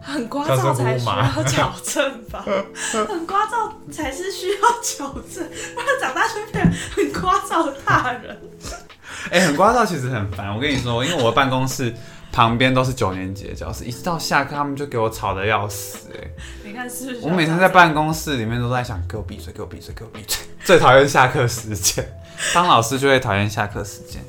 [0.00, 2.42] 很聒像是噪才需要矫正吧？
[2.46, 8.38] 很聒噪才是需要矫正，不然长大就变成很聒噪的大人。
[9.32, 10.54] 哎、很聒噪其实很烦。
[10.54, 11.92] 我跟你说，因为我的办公室
[12.32, 16.28] 旁边都是九年级的教室，一直到下课他们就给我吵得要死哎、
[16.64, 17.26] 你看是不是？
[17.26, 20.38] 我每天在办公室里面都在想，给我闭嘴，给我闭嘴，给我闭嘴。
[20.64, 22.06] 最讨厌下课时间，
[22.54, 24.22] 当老师就会讨厌下课时间，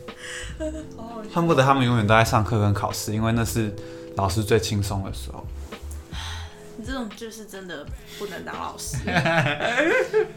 [0.98, 3.74] 哦， 恨不得他们永远都在上课跟考试，因为那是
[4.16, 5.46] 老师最轻松的时候。
[6.78, 7.86] 你这种就是真的
[8.18, 8.98] 不能当老师，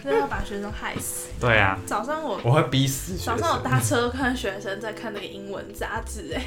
[0.02, 1.28] 真的要把学生害死。
[1.40, 3.62] 对啊，早上我我会逼死早上我生。
[3.62, 6.44] 搭车看学生在看那个英文杂志，哎，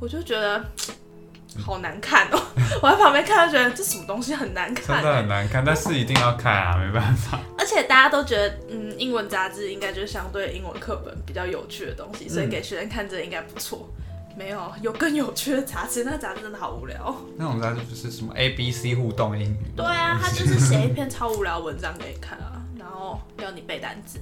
[0.00, 0.64] 我就觉得
[1.64, 2.42] 好难看哦。
[2.82, 7.38] 我在旁边看，就觉得这什么东西很难看真，的很难看，但是一定要看啊，没办法。
[7.58, 13.88] 而且大家都觉得，嗯，英文杂志应该就是相对英文课本比较有趣的东西，所以给学生看这应该不错。
[14.36, 17.16] 没有，有更有趣的杂志，那个杂志真的好无聊。
[17.38, 19.56] 那种杂志就是什么 A B C 互动英语。
[19.76, 24.18] 对啊，他就是写一篇超无聊的文章给你看啊，然后要你背单词，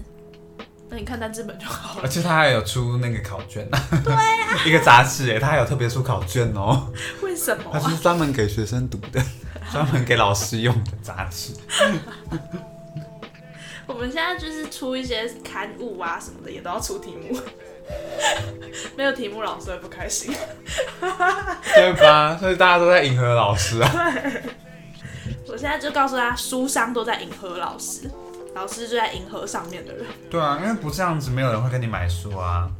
[0.92, 2.02] 那你看单字本就好了。
[2.02, 3.66] 而且他还有出那个考卷，
[4.04, 4.20] 对啊，
[4.66, 7.80] 一个杂志哎，他还有特别出考卷哦，为什么啊？
[7.82, 9.18] 它是专门给学生读的，
[9.72, 11.54] 专门给老师用的杂志。
[13.86, 17.40] 我们现在就是出一些刊物啊什么的，也都要出题目。
[18.94, 20.30] 没有题目，老师会不开心。
[21.74, 22.36] 对吧？
[22.36, 23.90] 所以大家都在迎合老师啊。
[25.48, 28.10] 我现在就告诉大家，书商都在迎合老师，
[28.54, 30.04] 老师就在银河上面的人。
[30.30, 32.70] 对啊，因为不这样子，没有人会跟你买书啊，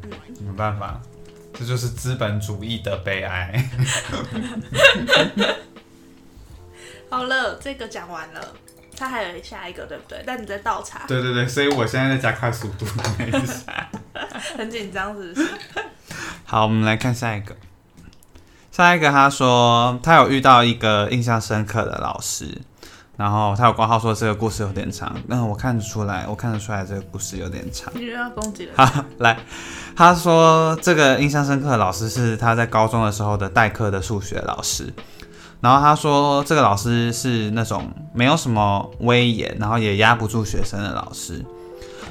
[0.41, 1.01] 没办法，
[1.55, 3.71] 这就是资本主义的悲哀。
[7.09, 8.41] 好了，这个讲完了，
[8.97, 10.23] 他还有下一个，对不对？
[10.27, 12.87] 但你在倒茶，对对对，所以我现在在加快速度
[13.19, 13.91] 等一下。
[14.57, 15.49] 很紧张，是不是？
[16.45, 17.55] 好，我们来看下一个。
[18.71, 22.63] 下一个，他说他有遇到一个印象深刻的老师，
[23.17, 27.93] 然后他有挂号说这个故事有点长，但我看得出来，我看得出来这个故事有点长。
[27.95, 28.73] 你又要攻击了？
[28.77, 29.39] 好，来，
[29.95, 34.93] 他说这个印象深刻的老师是他在高中的时候的代课的数学老师，
[35.61, 41.45] 然后他说这个老师是那种没有什么威严，然后也压不住学生的老师。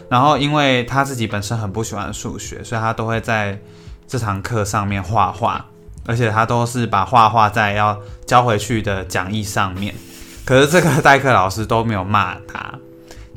[0.07, 3.59] 然后因为他自己本身很不喜欢数学，所以他都会在
[4.07, 5.65] 这堂课上面画画，
[6.05, 9.95] 而且他都是把画画在要交回去的讲义上面。
[10.45, 12.73] 可是这个代课老师都没有骂他，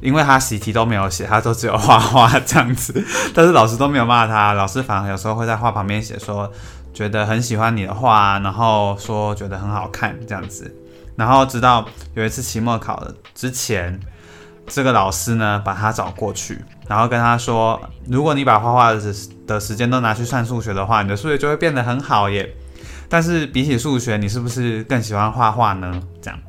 [0.01, 3.05] 因为他习题都没有写，他都只有画画这样子。
[3.35, 6.51] 但是老师都没有骂他，老师反而有时候会在画旁边写说
[6.93, 10.75] 觉得很喜欢你的画，然后说觉得很好看这样子。
[11.17, 14.01] 然后直到有一次期末考之前，
[14.67, 19.01] 这个老师呢把他找过去，然后跟他说，如果你把画画的
[19.47, 22.53] 的时间都拿去算数学的话，你的数学就会变得很好耶。
[23.09, 26.01] 但是比起数学，你是不是更喜欢画画呢？
[26.21, 26.41] 这样，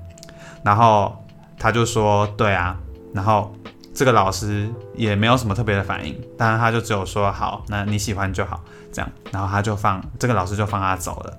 [0.65, 1.15] 然后
[1.57, 2.75] 他就说对啊，
[3.13, 3.55] 然后
[3.93, 8.59] 这个老师也没有什么特别的反应，当然他就只有说好，那你喜欢就好，
[8.91, 11.37] 这样，然后他就放这个老师就放他走了。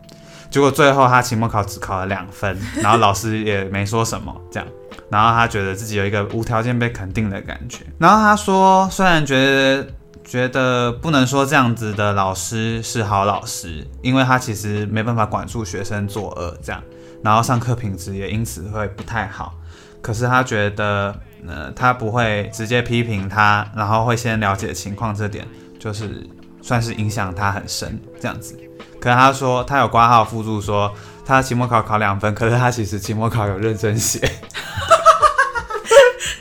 [0.49, 4.69] 结果最后他期末考只考了两分，然后老师也没说什么，这样，
[5.11, 7.85] 然后他觉得自己有一个无条件被肯定的感觉。
[7.99, 9.87] 然后他说，虽然觉得
[10.25, 16.81] 觉得不能说这样子的老师是好老师，因为他其实没办法管束学生作恶，这样，
[17.23, 19.55] 然后上课品质也因此会不太好。
[20.01, 21.15] 可是他觉得，
[21.47, 25.47] 呃，他不会直接批评他，然后会先了解情况，这点
[25.81, 26.25] 就是
[26.63, 28.57] 算是影响他很深这样子。
[29.01, 30.93] 可是他说他有挂号附注说
[31.25, 34.21] 他期末考考两分，可是他其实期末考有认真写。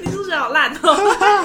[0.03, 1.44] 你数学好烂哦！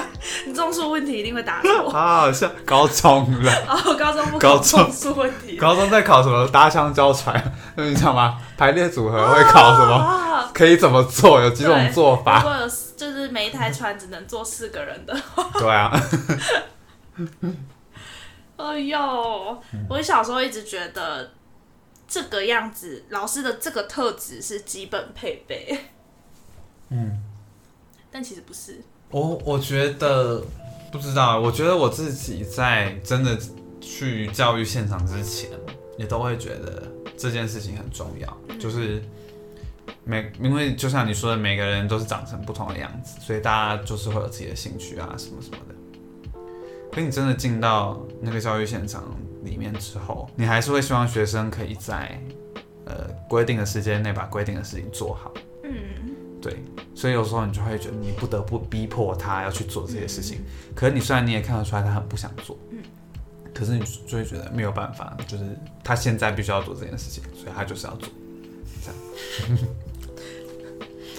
[0.51, 1.89] 你种数问题一定会答错。
[1.89, 5.55] 好 好像，高中了， 哦，高中不高考中种数问题。
[5.55, 7.41] 高中在考什么搭腔交船，
[7.77, 8.37] 你知道吗？
[8.57, 9.97] 排列组合会考什么？
[9.97, 10.51] 么？
[10.53, 11.39] 可以怎么做？
[11.41, 12.41] 有几种做如法？
[12.41, 15.15] 果有就是每一台船只能坐四个人的，
[15.57, 15.89] 对啊，
[18.57, 21.31] 哎呦，我小时候一直觉得
[22.07, 25.85] 这个样子，老师的这个特质是基本配备，
[26.89, 27.23] 嗯，
[28.11, 28.83] 但其实不是。
[29.11, 30.41] 我我觉得
[30.91, 33.37] 不知道，我觉得我自己在真的
[33.79, 35.49] 去教育现场之前，
[35.97, 36.83] 也都会觉得
[37.17, 39.01] 这件事情很重要，就是
[40.03, 45.75] 每因为就像你说的，每个人都是长成不同的样子，所以大家就是会有自己的兴趣啊，什么什么的。
[46.91, 49.03] 可你真的进到那个教育现场
[49.43, 52.21] 里面之后，你还是会希望学生可以在
[52.85, 55.31] 呃规定的时间内把规定的事情做好。
[56.41, 56.63] 嗯，对，
[56.95, 60.39] 所以有时候你就会觉得你不得不逼迫他要去做这些事情。
[60.75, 62.79] 可是你虽然你也看得出来他很不想做，嗯，
[63.53, 65.43] 可是你就会觉得没有办法，就是
[65.83, 68.09] 他现在必须要做这件事情，所以他就是要做，
[68.83, 68.91] 这
[69.53, 69.59] 样。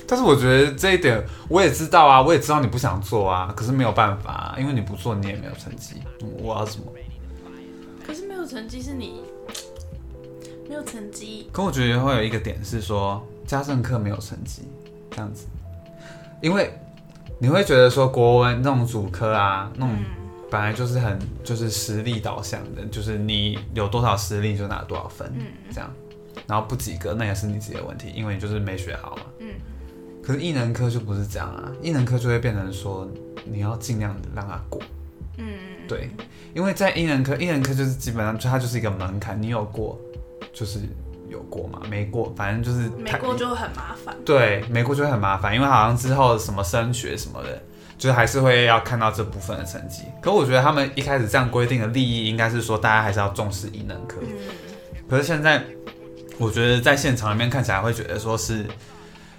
[0.07, 6.03] 但是我觉得这一点我也知道啊，我也知道你不想做啊，可是没有办法、啊，因为你不做你也没有成绩，
[6.43, 6.87] 我要怎么？
[8.07, 9.23] 可是没有成绩是你，
[10.68, 14.62] 没有成绩，可我觉得会有一个点是说，家政课没有成绩
[15.13, 15.47] 这样子，
[16.41, 16.73] 因为
[17.39, 20.05] 你会觉得说国文那种主科啊，那种嗯。
[20.51, 25.47] 本来就是很就是实力导向的，就是你有多少实力就拿多少分，嗯。
[25.71, 25.91] 这样，
[26.47, 29.23] 然后不及格那也是你自己的问题，因为你就是没学好嘛。
[29.39, 29.49] 嗯，
[30.23, 33.09] 可是艺能科就不是这样啊，艺能科就会变成说
[33.47, 34.79] 你要尽量的让它过，
[35.39, 35.47] 嗯，
[35.89, 36.11] 对，
[36.55, 39.99] 因为在艺能科，艺能科就是基本上就它就是一个门槛，你有过
[40.53, 40.81] 就是
[41.33, 44.14] 有过嘛，没过反正就是没过就很麻烦。
[44.24, 47.61] 对，没过就会很麻烦，因为好像之后什么升学什么的，
[47.99, 50.05] 就是还是会要看到这部分的成绩。
[50.20, 54.18] 可我觉得他们一开始这样规定的利益，应该是说大家还是要重视艺能科。
[54.20, 54.28] 嗯，
[55.09, 55.64] 可是现在，
[56.39, 58.66] 我觉得在现场里面看起来会觉得说是。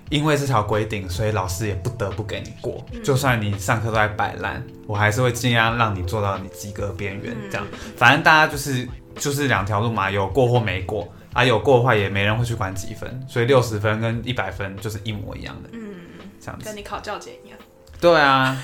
[0.09, 2.85] 因为这条规定，所以老师也不得不给你过。
[3.03, 7.35] 就算你上课都在摆烂，我还是会尽量让你做到你及格边缘。
[7.49, 7.65] 这样，
[7.97, 11.11] 反正大家就是就是两条路嘛，有过或没过。
[11.33, 15.69] 啊，有过的话也没人会去管几分，所以六十分跟一百分就是一模一样的。
[15.73, 15.95] 嗯，
[16.39, 16.65] 这样子。
[16.65, 17.57] 跟你考教检一样。
[17.99, 18.61] 对啊，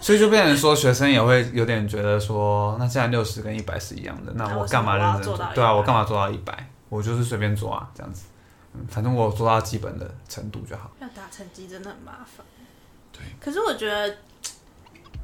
[0.00, 6.70] 所以就变成说，学生也会有点觉得说，那既然六十跟一百是一样的，那我干嘛认真做到对啊，我干嘛做到一百？
[6.88, 8.24] 我就是随便做啊，这样子。
[8.72, 10.90] 嗯，反正我做到基本的程度就好。
[11.00, 12.44] 要打成绩真的很麻烦。
[13.12, 13.20] 对。
[13.38, 14.16] 可是我觉得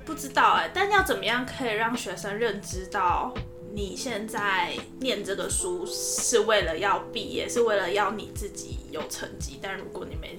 [0.04, 3.32] 不知道哎、但要怎么样可以让学生认知到
[3.72, 9.58] 你现在念这个书是为了要毕业，是为了要你自己有成绩。
[9.62, 10.36] 但如果你没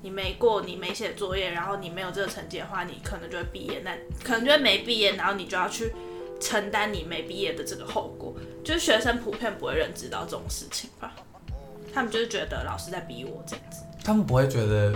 [0.00, 5.92] 你没过，你没写作业，然后你没有这个成绩的话，你可能就会毕业，那可能就会没毕业，然后你就要去
[6.40, 8.32] 承担你没毕业的这个后果。
[8.62, 11.12] 就是学生普遍不会认知到这种事情吧？
[11.92, 13.82] 他们就是觉得老师在逼我这样子。
[14.04, 14.94] 他们不会觉得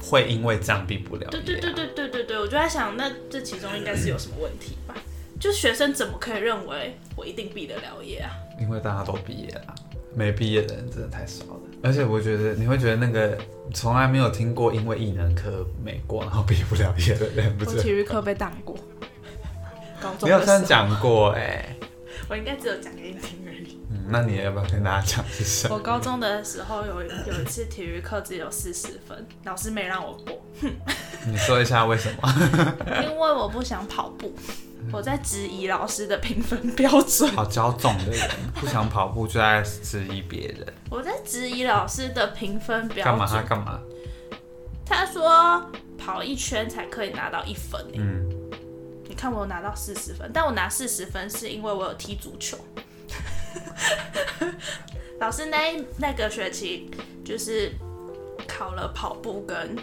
[0.00, 1.30] 会因为这样毕不了业、啊。
[1.30, 4.94] 对对对对对对对，我就在想，那这其中应该是有什么问题吧？
[5.38, 8.30] 就学生怎么可以认为我一定毕得了业啊？
[8.60, 9.74] 因为大家都毕业了，
[10.14, 11.60] 没毕业的人真的太少了。
[11.82, 13.36] 而且我觉得你会觉得那个
[13.74, 17.82] 从来没有听过因为艺能科没过然后毕不了业的人，不我是？
[17.82, 18.76] 体育课被挡过，
[20.00, 21.76] 高中你有这样讲过哎、
[22.28, 23.45] 我应该只有讲给你听
[24.08, 25.68] 那你要不要跟大家讲一下？
[25.70, 30.42] 我高中的时候有有一次体育课只有四十分，老师没让我过，
[31.26, 32.34] 你说一下为什么？
[33.02, 34.32] 因为我不想跑步，
[34.92, 43.26] 我在质疑老师的评分标准，好骄纵的人， 不想跑步就在质疑别人，我在质疑老师的评分标准干嘛？
[43.26, 43.42] 他。
[43.42, 43.80] 干嘛？
[44.88, 48.24] 他说跑一圈才可以拿到一分欸嗯，
[49.08, 52.56] 你看我有拿到四十分，但我拿四十分是因为我有踢足球。
[55.18, 56.90] 老师那那个学期
[57.24, 57.72] 就是
[58.46, 59.76] 考了跑步跟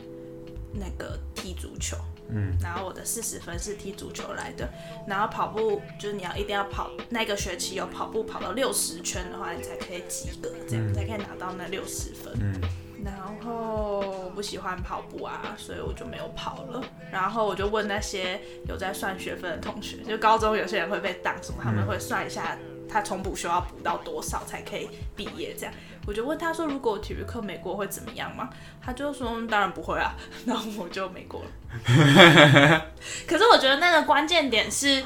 [0.71, 1.97] 那个踢足球，
[2.29, 4.67] 嗯，然后我的四十分是踢足球来的，
[5.07, 12.33] 然后跑步就是你要一定要跑那个学期有跑步跑到六十圈的话，你才可以及格，这样、才可以拿到那六十分。
[12.39, 12.59] 嗯，
[13.03, 16.83] 然后我不喜欢跑步啊，所以我就没有跑了。
[17.11, 22.57] 然后我就问那些有在算学分的同学，就高中有些人会被挡什么，他们会算一下
[22.93, 25.73] 他重补修要补到多少才可以毕业这样。
[26.05, 28.49] 我就问他说，如果体育课没过会怎么样吗？
[28.79, 30.13] 他就说当然不会啊，
[30.45, 32.85] 然后我就没过了。
[33.27, 35.03] 可是我觉得那个关键点是。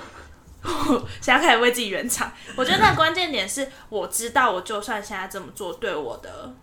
[1.22, 6.54] 现在开始为自己圆场，我觉得那个关键点是，我知道我就算现在这么做，对我的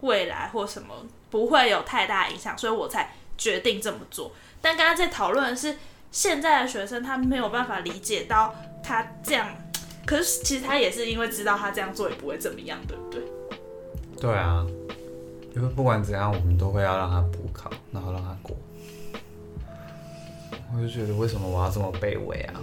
[0.00, 0.94] 未来或什么
[1.30, 4.32] 不会有太大影响，所以我才决定这么做。
[4.60, 5.78] 但刚刚在讨论的是，
[6.10, 9.48] 现在的学生他没有办法理解到他这样，
[10.06, 13.22] 可是其实他也是因为知道他这样做也不会怎么样，对不对？
[14.20, 14.66] 对啊，
[15.54, 18.56] 因为不管怎样，我们都会要让他补考，然后让他过。
[20.74, 22.60] 我就觉得为什么我要这么卑微啊？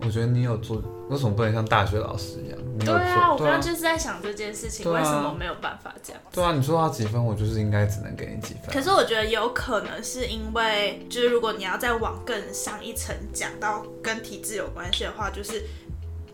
[0.00, 2.58] 我觉得你有做，为什么不能像大学老师一样？
[2.78, 6.22] 你有做对啊，我刚刚就是在想这件事情，啊为什么没有办法这样？
[6.32, 8.72] 对啊，你做到几分，我就是应该只能给你几分。
[8.72, 15.64] 可是我觉得有可能是因为，就是如果你要再往更上一层讲到跟体制有关系的话，就是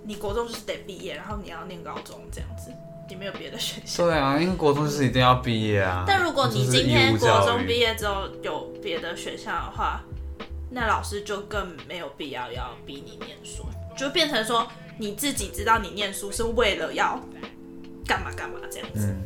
[0.04, 2.70] 你国中就是得毕业，然后你要念高中这样子，
[3.08, 4.06] 你没有别的选项。
[4.06, 6.04] 对啊，因为国中就是一定要毕业啊。
[6.06, 10.02] 但如果你今天国中毕业之后有别的选项的话，
[10.70, 13.64] 那老师就更没有必要要逼你念书，
[13.96, 14.66] 就变成说
[14.98, 17.20] 你自己知道你念书是为了要
[18.06, 19.06] 干嘛干嘛这样子。
[19.06, 19.22] 嗯，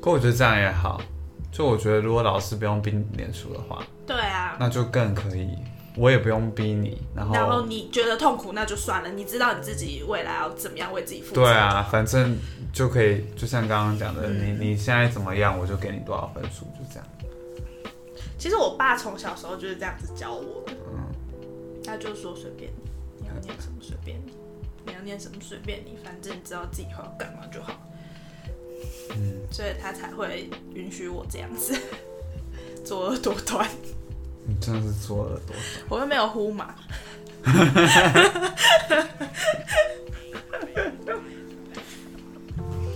[0.00, 1.00] 可我觉得这样也好。
[1.50, 5.48] 就我觉得，如果老师不用逼你念书的话，对啊，那就更可以。
[5.98, 11.42] 我也不用逼你，然后然后你觉得痛苦那就算了，你知道你自己未来要怎么样为自己负责。
[11.42, 12.38] 对啊，反正
[12.72, 17.06] 就可以，就像刚刚讲的，嗯你你现在怎么样，我就给你多少分数，就这样。
[18.38, 21.04] 其实我爸从小时候就是这样子教我的，嗯
[21.84, 22.90] 他就说随便你，
[23.22, 24.32] 你要念什么随便你，
[24.86, 27.72] 你要念什么随便你，反正你知道自己以后要干嘛就好。
[29.10, 31.76] 嗯，所以他才会允许我这样子
[32.84, 33.68] 作恶多端。
[34.48, 35.62] 你真的是做了多少？
[35.90, 36.74] 我又没有呼嘛，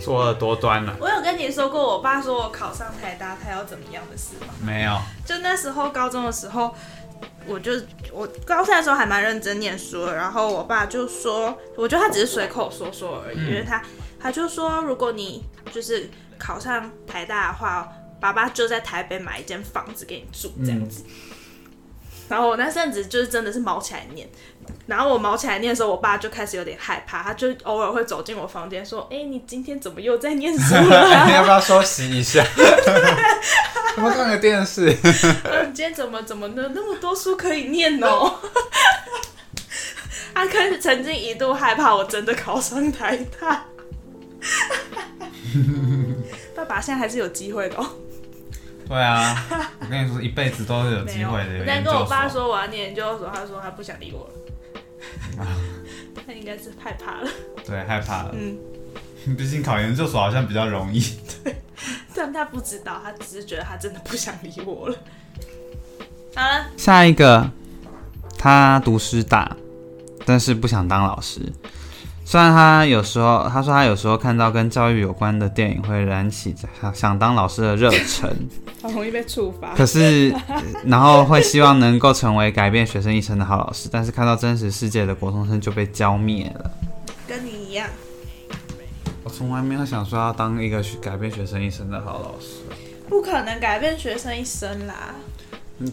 [0.02, 0.96] 作恶多端了？
[0.98, 4.54] 我有跟你说过，我爸说我考上台大，他要怎么样的事吗？
[4.64, 4.98] 没有。
[5.26, 6.74] 就那时候高中的时候，
[7.46, 7.72] 我就
[8.10, 13.82] 我高三的时候还蛮认真念书的，然后我爸就说，我觉得他只是随口说说而已，嗯因为他
[14.18, 17.86] 他就说，如果你就是考上台大的话，
[18.18, 21.04] 爸爸就在台北买一间房子给你住这样子。
[22.32, 24.26] 然后我那阵子就是真的是毛起来念，
[24.86, 31.26] 然后我毛起来念的时候，我爸就开始有点害怕，他就偶尔会走进我房间说：“哎、你今天怎么又在念书了、啊？
[31.28, 32.42] 你要不要休息一下？
[33.98, 34.96] 要不要看个电视？
[35.44, 38.38] 呃 你今天怎么怎么的那么多书可以念哦？
[40.34, 43.66] 他开始曾经一度害怕我真的考上台大。
[46.56, 47.86] 爸爸现在还是有机会的哦。
[48.92, 49.42] 对啊，
[49.80, 51.48] 我跟你说，一辈子都是有机会的。
[51.64, 55.46] 没有，有我在跟我爸说我要念研究所，他说他不想理我了。
[56.26, 57.30] 他应该是害怕了，
[57.66, 58.34] 对，害怕了。
[58.34, 58.58] 嗯，
[59.34, 61.00] 毕竟考研究所好像比较容易。
[61.42, 61.56] 对
[62.14, 64.98] 但他不知道，他只是觉得他真的不想理我了。
[66.36, 67.50] 好了，下一个，
[68.36, 69.56] 他读师大，
[70.26, 71.40] 但是不想当老师。
[72.32, 78.34] 虽然他有时候，他说他有时候看到跟教育有关的电影，会燃起想想当老师的热忱，
[78.80, 79.74] 好容易被处罚。
[79.74, 86.70] 可是，呃然后会希望能够成为改变学生一生的好老师，但是看到真实世界的国中生就被浇灭了。
[87.28, 87.86] 跟你一样，
[89.24, 92.62] 我从来没有想说要当一个改变学生一生的好老师，
[93.10, 95.14] 不可能改变学生一生啦。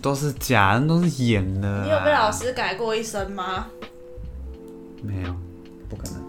[0.01, 1.83] 都是假的，都是演的。
[1.83, 2.31] 你有被老？
[2.31, 3.67] 师改过一生吗？
[5.03, 5.35] 没有，
[5.89, 6.28] 不可能。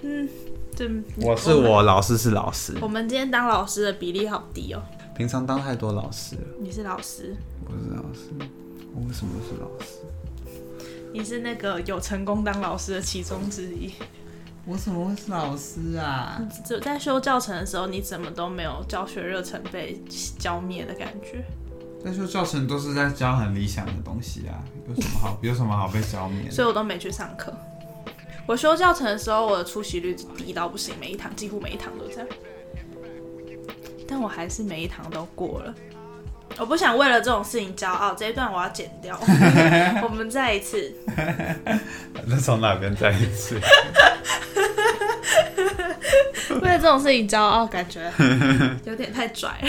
[0.00, 2.88] 这我是我，老师是老师我。
[2.88, 4.82] 们今天当老师的比例好低哦。
[5.14, 7.36] 平常当太多老师了，你是老师，
[7.66, 8.30] 我是老师，
[8.94, 9.98] 我为什么是老师？
[11.12, 13.92] 你是那个有成功当老师的其中之一。
[14.64, 16.40] 我怎么会是老师啊？
[16.64, 20.02] 只在修教程的时候，你怎么都没有教学热忱被
[20.38, 21.44] 浇灭的感觉。
[22.02, 26.50] 在修教程都是在教很理想的东西啊，有什么好有什么好被浇灭？
[26.50, 27.52] 所以我都没去上课。
[28.50, 32.26] 我修教程的时候，我的出席率低到不行，每一堂几乎每一堂都这样。
[34.08, 35.72] 但我还是每一堂都过了。
[36.58, 39.16] 我不想为了这种事情骄傲，这一段我要剪掉。
[40.02, 40.92] 我们再一次，
[42.26, 43.54] 那从哪边再一次？
[46.60, 48.12] 为了这种事情骄傲，感觉
[48.84, 49.68] 有点太拽了。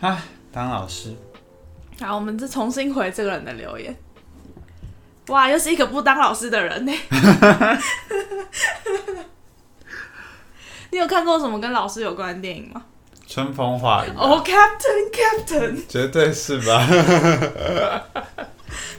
[0.00, 1.14] 唉，当老师，
[2.00, 3.94] 好，我们再重新回这个人的留言。
[5.28, 6.92] 哇，又是一个不当老师的人呢。
[10.90, 12.82] 你有看过什么跟老师有关的电影吗？
[13.26, 16.86] 春风化雨啊，哦、c a p t a i n Captain，绝对是吧？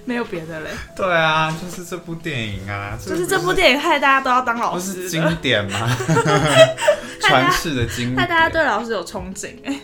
[0.03, 5.87] 没有别的嘞，对啊，就是这部电影啊，就是这部电影害大家都要当老不是师，经典吗？
[7.21, 9.79] 传世的经典，害大家对老师有憧憬哎。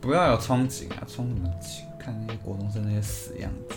[0.00, 1.80] 不要有憧憬啊，憧什么憬？
[2.02, 3.74] 看那些国中生那些死样子，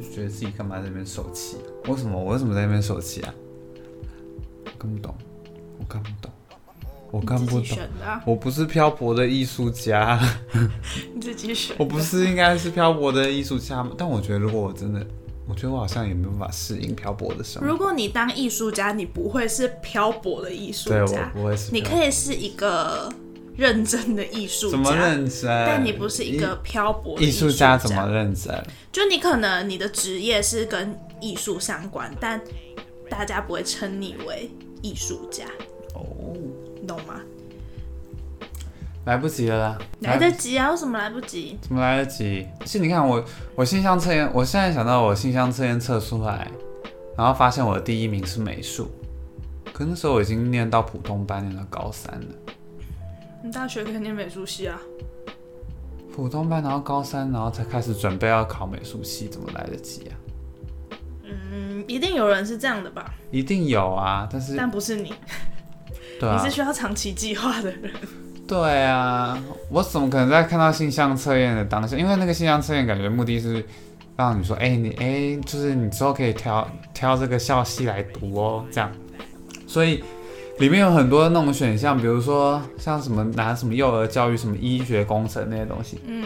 [0.00, 1.56] 就觉得自己干嘛在那边受气？
[1.86, 3.34] 为什么我为什么在那边受气啊？
[4.64, 5.14] 我看不懂，
[5.78, 6.30] 我看不懂，
[7.10, 7.78] 我看不懂。
[8.24, 10.20] 我不是漂泊的艺术家，
[11.14, 11.74] 你自己选。
[11.78, 13.92] 我不是应该是漂泊的艺术家吗？
[13.98, 15.04] 但我觉得如果我真的，
[15.48, 17.66] 我觉得我好像也没办法适应漂泊的生活。
[17.66, 23.10] 如果你当艺术家，你不会是漂泊的艺术对我家，不会是你可以是一个
[23.58, 24.70] 认真的艺术家。
[24.70, 25.42] 怎么认真？
[25.66, 28.54] 但你不是一个漂泊艺术家家怎么认真？
[28.92, 32.40] 就你可能你的职业是跟艺术相关，但
[33.10, 34.48] 大家不会称你为
[34.80, 35.44] 艺术家，
[35.94, 36.36] 哦，
[36.80, 37.20] 你懂吗？
[39.06, 39.78] 来不及了啦！
[40.00, 40.70] 来得及啊？
[40.70, 41.58] 为什么来不及？
[41.60, 42.46] 怎么来得及？
[42.64, 43.24] 是你看我，
[43.56, 46.48] 我性向测验，我现在想到我性向测验测出来，
[47.16, 48.88] 然后发现我的第一名是美术，
[49.72, 52.26] 可那时候我已经念到普通班，念到高三了。
[53.42, 54.80] 你大学可以念美术系啊？
[56.14, 60.14] 普通班，然后高三，然后才开始准备要考美术系，怎么来得及啊？
[61.24, 63.14] 嗯，一定有人是这样的吧？
[63.30, 65.14] 一定有啊，但是但不是你，
[66.18, 67.92] 对啊你是，需要长期计划的人。
[68.48, 71.96] 对啊，我怎么可能在看到性向测验的当下？
[71.96, 73.64] 因为那个性向测验感觉目的是
[74.16, 78.90] 让你说，哎、你哎、就是你之后可以挑挑这个校系来读哦，这样。
[79.66, 80.02] 所以
[80.58, 86.24] 里面有很多那种选项，比如说像什么拿什么幼儿教育、什么医学工程那些东西，嗯，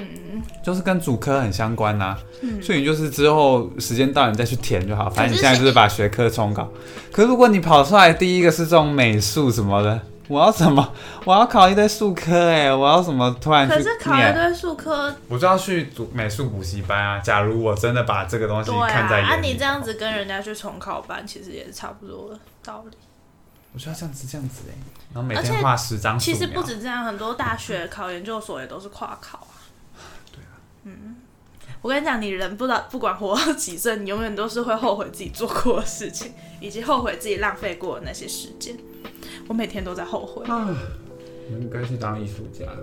[0.65, 6.69] 就是跟主科很相关呐、嗯所以你就是之后时间到你再去填就好，反正你现在就是把学科冲高。
[7.13, 10.93] 可是如果你跑出来第一个是这种美术什么的，我要怎么？
[11.25, 14.33] 我要考一堆数科哎、我要怎么突然可是考一？
[14.33, 17.19] 堆数科，我就要去读美术补习班啊！
[17.19, 22.97] 假如我真的把这个东西看在啊，眼里，你这样子跟人家去重考班，其实也是差不多的道理。
[23.75, 24.75] 我需要这样子这样子哎、
[25.15, 26.41] 然后每天画十张素其描。
[26.41, 29.57] 实不止这样，很多大学考研究所也都是跨考啊。
[30.31, 31.17] 对啊，嗯，
[31.81, 38.77] 我跟你讲，你人不知道不管活到几岁，你永远都是会后悔自己做过的事情，以及后悔自己浪费过的那些时间。
[39.49, 40.69] 我每天都在后悔，啊，
[41.51, 42.79] 我应该去当艺术家了。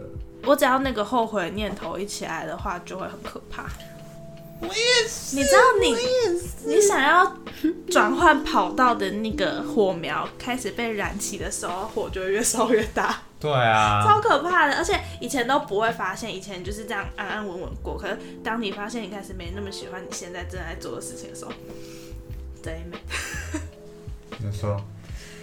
[0.46, 3.70] 我只要那个后悔的念头一起来的话，就会很可怕。
[4.62, 5.96] 我也是，你知道你
[6.66, 7.38] 你想要
[7.90, 13.22] 转换跑道的那个火苗开始被燃起的时候，火就会越烧越大。
[13.40, 17.98] 对啊，超可怕的，而且以前都不会发现，以前就是这样安安稳稳过。
[17.98, 21.52] 可是当你发现你开始没那么喜欢你现在正在做的事情的时候，
[22.62, 22.98] 对没？
[24.40, 24.76] 你说，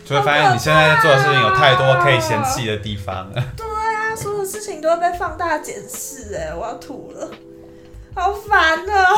[0.05, 3.43] 就会发现你现在在做的事情有太多可以嫌弃的地方了。
[3.57, 7.31] 对啊，所有事情都会被放大检视，哎，我要吐了，
[8.17, 9.11] 好烦啊！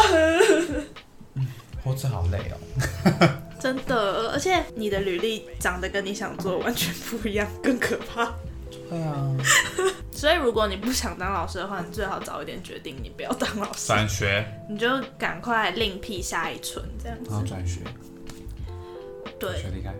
[1.84, 2.58] 活着好累哦。
[3.60, 8.34] 真的，而且你的履历长得跟你想做完全不一样，更可怕。
[8.90, 9.36] 对啊，
[10.10, 17.30] 所以如果你不想当老师的话，你最好早一点决定你不要当老师，转学，你就赶快另辟下一春这样子。
[17.30, 17.80] 然后转学，
[19.38, 19.94] 对，学离开。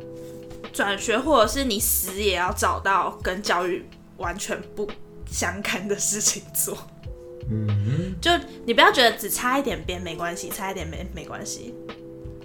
[0.73, 3.85] 转学，或者是你死也要找到跟教育
[4.17, 4.91] 完全不
[5.31, 6.77] 相干的事情做。
[7.51, 8.31] 嗯，就
[8.67, 11.75] 你不要觉得只差一点边没关系，差一点没没关系，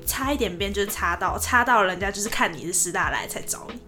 [0.05, 3.81] 差一点边就是差到差到人家就是看你是师大来才找你。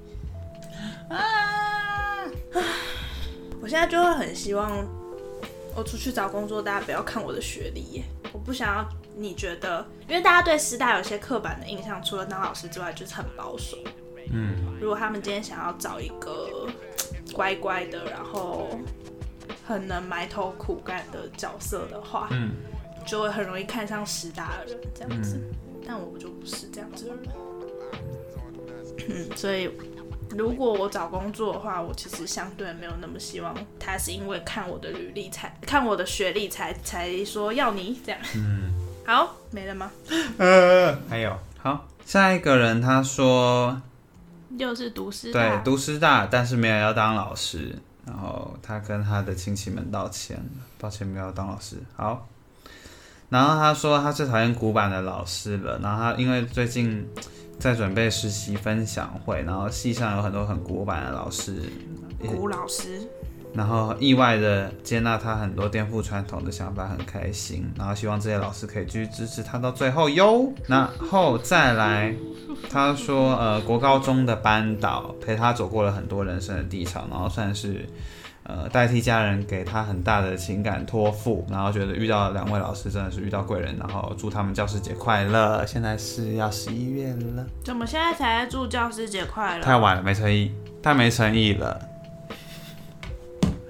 [1.16, 2.26] 啊！
[3.62, 4.72] 我现在就会很希望
[5.76, 8.04] 我出去找工作，大家不要看我的学历耶，
[8.34, 13.78] 我不想要你觉得，因为大家对师大有些刻板的印象，除了当老师之外，就是很保守。
[14.32, 16.68] 嗯，如果他们今天想要找一个
[17.34, 18.68] 乖乖的，然后
[19.66, 22.52] 很能埋头苦干的角色的话，嗯，
[23.06, 25.40] 就会很容易看上师大的人这样子。
[25.88, 27.24] 但我就不是这样子的人。
[29.08, 29.70] 嗯，所以
[30.32, 38.20] 如果我找工作的话，我其实相对没有那么希望他是因为看我的履历才看我的学历才才说要你这样。
[38.36, 38.72] 嗯，
[39.06, 39.92] 好，没了吗？
[40.40, 43.80] 呃，还有，好，下一个人他说，
[44.58, 50.40] 又是读师大对大，，读师大，但是没有要当老师，然后他跟他的亲戚们道歉，
[50.80, 51.78] 抱歉没有当老师。
[51.96, 52.28] 好，
[53.30, 57.08] 然后他说他最讨厌古板的老师了，然后他因为最近
[57.60, 61.64] 在准备实习分享会，然后系上有很多很古板的老师，
[62.20, 63.10] 古老师。
[63.56, 67.66] 然后意外的接纳他很多颠覆传统的想法，很开心。
[67.78, 70.52] 然后希望这些老师可以继续支持他到最后哟。
[70.68, 72.14] 然后再来，
[72.70, 77.88] 他说呃，国高中的班导陪他走过了很多人生的低潮，然后算是
[78.44, 81.48] 呃代替家人给他很大的情感托付。
[81.50, 85.66] 然后觉得遇到两位老师真的是遇到贵人，然后祝他们教师节快乐。
[85.66, 89.64] 现在是要十一月了，怎么现在才祝教师节快乐？
[89.64, 90.52] 太晚了，没诚意，
[90.84, 91.80] 太没诚意了。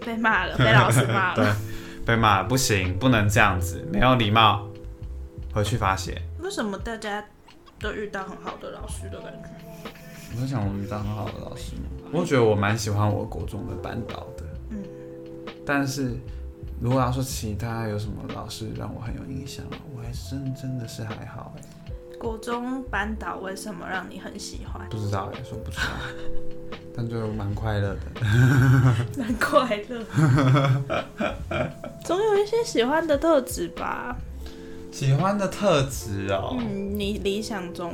[0.06, 1.56] 被骂了，被老师骂了 对了。，
[2.06, 4.68] 被骂不行，不能这样子，没有礼貌，
[5.54, 6.22] 回去罚写。
[6.40, 7.26] 为什么大家
[7.80, 9.50] 都遇到很好的老师的感觉？
[10.36, 11.84] 我在想，我遇到很好的老师吗？
[12.12, 14.84] 我觉得我蛮喜欢我国中的班导的，嗯，
[15.66, 16.16] 但是
[16.80, 21.62] 如果要说其他有什么老师让我很有印象，我还真真的是还好哎、
[22.18, 24.88] 国中班导为什么让你很喜欢？
[24.90, 25.88] 不知道哎、说不出来，
[26.96, 28.02] 但就蛮快乐的。
[29.18, 30.04] 蛮快乐，
[32.06, 34.16] 总有一些喜欢的特质吧。
[34.92, 37.94] 喜欢的特质哦，嗯，你理想中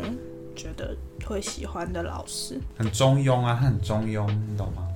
[0.56, 0.96] 觉得
[1.26, 2.60] 会喜欢的老师？
[2.78, 4.88] 很中庸啊，他很中庸，你懂吗？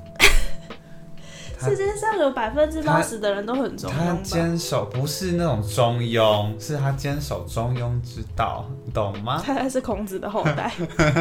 [1.57, 4.19] 他世界上有百分之八十的人都很中他庸吧？
[4.23, 9.41] 坚守不是那种中庸，是他坚守中庸之道，你懂吗？
[9.43, 10.71] 他才是孔子的后代。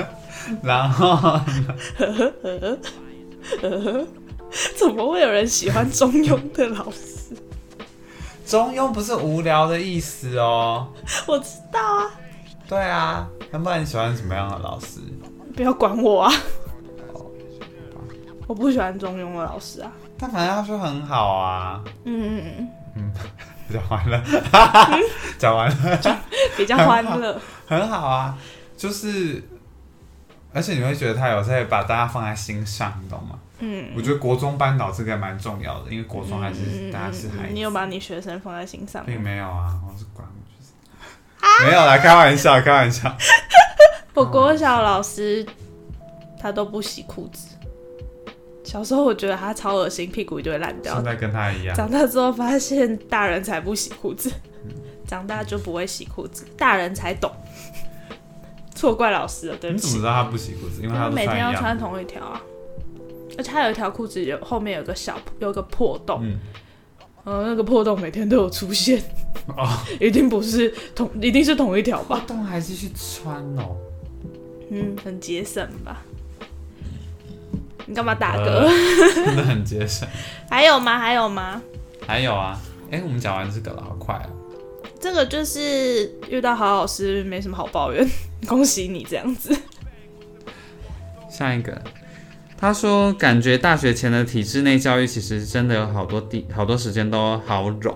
[0.62, 1.40] 然后
[4.76, 7.34] 怎么会有人喜欢中庸的老师？
[8.46, 10.86] 中庸不是无聊的意思哦。
[11.26, 12.10] 我知道啊，
[12.68, 15.00] 对啊，那不然你喜欢什么样的老师？
[15.56, 16.32] 不要管我啊！
[18.46, 19.90] 我不喜欢中庸的老师啊。
[20.18, 21.82] 但反正他说很好啊。
[22.04, 23.12] 嗯嗯嗯，
[23.72, 24.22] 讲完了，
[25.38, 26.00] 讲完了，
[26.56, 27.40] 比较欢乐。
[27.66, 28.36] 很好啊。
[28.76, 29.42] 就是
[30.52, 33.38] 而且你会觉得他有在把大家放在心上，你懂吗？
[33.60, 37.52] 嗯，我觉得国中班导这个蛮重要的，因为国中还是大家是孩子。
[37.52, 39.06] 你有把你学生放在心上吗？
[39.06, 41.66] 并没有啊，我是管我学生。
[41.66, 43.14] 没有啦，开玩笑，开玩笑。
[44.14, 45.44] 我国小老师
[46.40, 47.53] 他都不洗裤子。
[48.64, 51.04] 小时候我觉得他超恶心，屁股一定会烂掉现。
[51.04, 51.76] 在跟他一样。
[51.76, 54.32] 长大之后发现大人才不洗裤子，
[55.06, 57.30] 长大就不会洗裤子，大人才懂。
[58.74, 60.06] 错怪老师了，对不起你怎么知。
[60.06, 60.82] 道他不洗裤子？
[60.82, 61.78] 因为他每天要穿。
[61.78, 62.42] 同一条啊，
[63.36, 66.38] 而且他有一条裤子有后面有个小有个破洞，嗯，
[67.24, 69.02] 呃，那个破洞每天都有出现，
[69.56, 69.68] 哦，
[70.00, 72.16] 一定不是同，一定是同一条吧？
[72.16, 73.76] 破洞还是去穿哦。
[74.70, 76.02] 嗯，很节省吧？
[77.86, 79.24] 你干嘛打呃嗝？
[79.26, 80.08] 真的很节省。
[80.50, 80.98] 还有吗？
[80.98, 81.60] 还有吗？
[82.06, 82.60] 还有啊，
[82.90, 84.26] 哎、我们讲完这个了，好快啊！
[85.00, 88.08] 这个就是遇到好老师没什么好抱怨，
[88.48, 89.54] 恭喜你这样子。
[91.28, 91.82] 下一个，
[92.56, 97.94] 他说感觉大学前的体制内教育其实真的有好多地好多时间都好冗，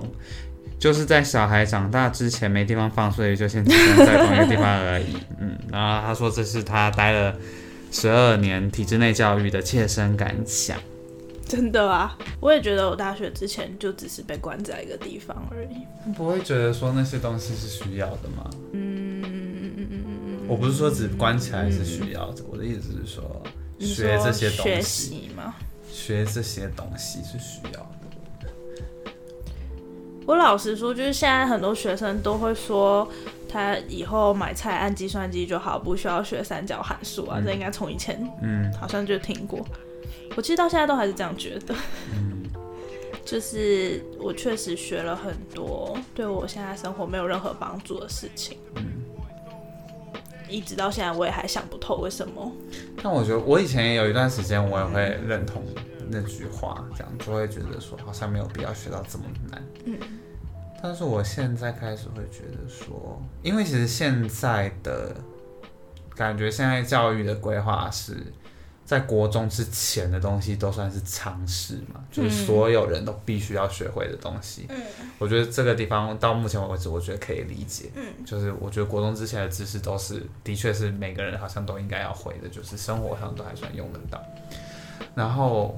[0.78, 5.16] 就是在小孩长大之前没地方放，所以就先集中在同一个地方而已。
[5.40, 7.34] 嗯，然后他说这是他待了
[7.90, 10.78] 十二年体制内教育的切身感想。
[11.46, 16.12] 真的啊，我也觉得我大学之前就只是被关在一个地方而已。
[16.12, 18.50] 不会觉得说那些东西是需要的吗？
[18.72, 23.42] 嗯嗯嗯嗯我不是说只关起来是需要的，我的意思是说
[23.78, 25.54] 学这些东学西，习吗？
[25.90, 28.50] 学这些东西是需要的。
[30.26, 33.10] 我老实说，就是现在很多学生都会说，
[33.48, 37.40] 他以后买菜按计算机就好，不需要学三角函数啊。
[37.44, 39.66] 这应该从以前嗯好像就听过。
[40.36, 41.74] 我其实到现在都还是这样觉得。
[42.12, 42.42] 嗯，
[43.24, 48.58] 就是我确实学了很多对我现在生活没有任何帮助的事情。
[48.76, 48.84] 嗯
[50.50, 52.50] 一直到现在我也还想不透为什么。
[53.02, 55.62] 但我觉得我以前也有一段时间，我也会认同
[56.08, 59.62] 那句话，这样就会觉得说好像没有必要学到这么难。
[59.84, 59.98] 嗯，
[60.80, 65.14] 但是我现在开始会觉得说，因为其实现在的
[66.14, 68.16] 感觉，现在教育的规划是
[68.84, 74.66] 在国中之前的东西都算是常识嘛，就是所有人都必须要学会的东西。
[74.70, 74.76] 嗯
[75.18, 77.90] 我觉得这个地方到目前为止，我觉得可以理解。
[77.96, 84.22] 嗯，就是我觉得国中之前的知识都是，的确是每个人好像都应该要会的，就是生活上都还算用得到。
[85.16, 85.74] 然后，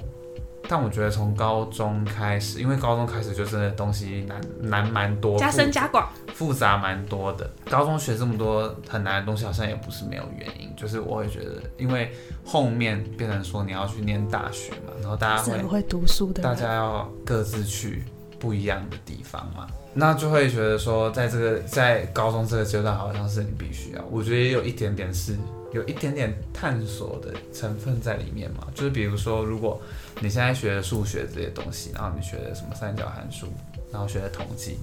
[0.68, 6.08] 但我觉得从高中开始，因为高中开始就真的东西难难蛮多，加深加广。
[6.34, 7.50] 复杂蛮多的。
[7.68, 10.70] 高中学这么多很难的东西，好像也不是没有原因。
[10.76, 12.10] 就是我会觉得，因为
[12.44, 18.04] 后面变成说你要去念大学嘛，然后大家会会读书的大家要各自去
[18.38, 25.36] 不一样的地方嘛，那就会觉得说，在这个在高中这个阶段，好像是你必须要，我觉得也有一点点是
[25.72, 28.66] 有一点点探索的成分在里面嘛。
[28.74, 29.78] 就是比如说，如果
[30.22, 33.46] 你现在学的数学这些东西，然后你学的什么三角函数，
[33.90, 34.76] 然后学的统计，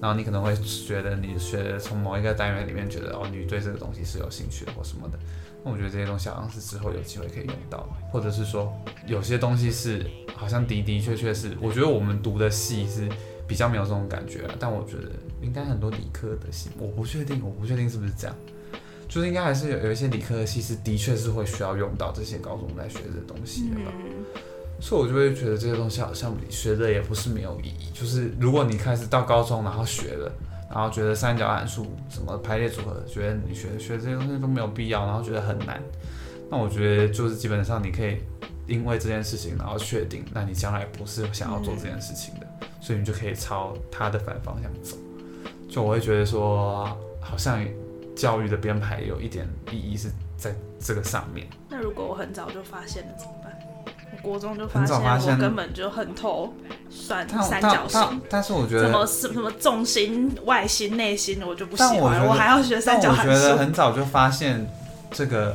[0.00, 5.18] 然后你可能会觉得你学从某一个单元里面觉得哦，你对这个东西是有兴趣的或什么的。
[5.64, 8.70] 那我觉得这些东西好像是之后有机会可以用到，或者是说
[9.06, 10.04] 有些东西是
[10.36, 13.08] 好像的的确确是，我觉得我们读的系是
[13.48, 18.36] 比较没有这种感觉啊，但我觉得应该很多理科的系，我不确定，我不确定是不是这样，
[19.08, 23.92] 就是应该还是有有一些理科的系是的确是会需要用到这些高中在学的东西的吧。
[24.84, 30.30] 所以我就会觉得这些东西好像学的也不是没有意义，就是如果你开始到高中然后学了，
[30.70, 35.82] 然后觉得三角函数什么排列组合，觉得你学学这些东西都没有必要，然后觉得很难，
[36.50, 38.18] 那我觉得就是基本上你可以
[38.66, 42.46] 因为这件事情，然后确定，那你将来不是想要做这件事情的，
[42.78, 44.98] 所以你就可以朝它的反方向走。
[45.66, 46.84] 就我会觉得说，
[47.22, 47.66] 好像
[48.14, 51.46] 教育的编排有一点意义是在这个上面。
[51.70, 53.43] 那如果我很早就发现了怎么办？
[54.22, 54.84] 我国中就发
[55.18, 56.54] 现我根本就很透
[56.90, 63.56] 算但三角形，但是我觉得什么得，什么重心、外心、内心，我就不喜欢，但我我还要学三角我觉得。
[63.56, 64.66] 很早就发现
[65.10, 65.54] 这个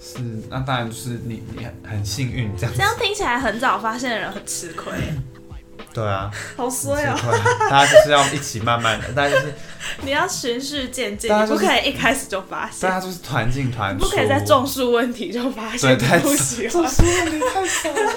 [0.00, 2.82] 是，那当然就是你你很很幸运这样这。
[2.82, 4.92] 样听起来很早发现的人很吃亏，
[5.92, 7.16] 对啊，好衰哦！
[7.18, 9.54] 对，大家就是要一起慢慢的，大家就是
[10.02, 16.82] 你要循序渐进，不可以一开始就发现大现，家就是团进团出，你不可以在种树问题就发现不喜欢。
[16.82, 18.16] 种树问题太早了，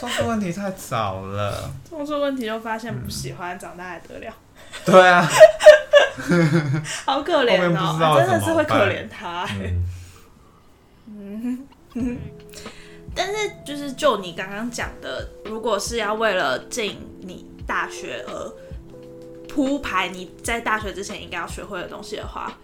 [0.00, 1.70] 种树问题太早了。
[1.88, 4.32] 种树问题就发现不喜欢，长大还得了，
[4.84, 5.28] 对啊，
[7.04, 9.74] 好可怜哦、真的是会可怜他、欸。
[11.06, 11.66] 嗯，
[13.20, 18.52] 但是就是就你刚刚讲的，如果是要为了进你大学而
[19.46, 22.58] 铺排你在大学之前应该要学会的东西的话，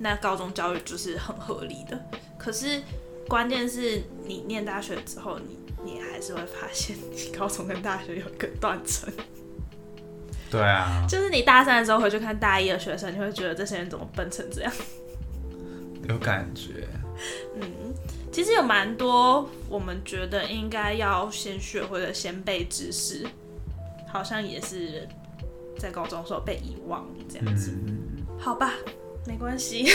[0.00, 1.98] 那高中教育就是很合理的。
[2.36, 2.82] 可是
[3.26, 9.10] 关键是你念大学之后，你你还是会发现，你高中跟大学有一个断层。
[10.50, 14.72] 对啊，就是你大三的时候回去看大一的学生，你会觉得这些人怎么笨成这样？
[16.06, 16.86] 有感觉。
[17.58, 17.94] 嗯，
[18.34, 23.24] 其实有蛮多我们觉得应该要先学会的先辈知识，
[24.08, 25.08] 好像也是
[25.78, 27.70] 在高中的时候被遗忘这样子。
[27.86, 27.96] 嗯，
[28.36, 28.72] 好吧，
[29.24, 29.86] 没关系。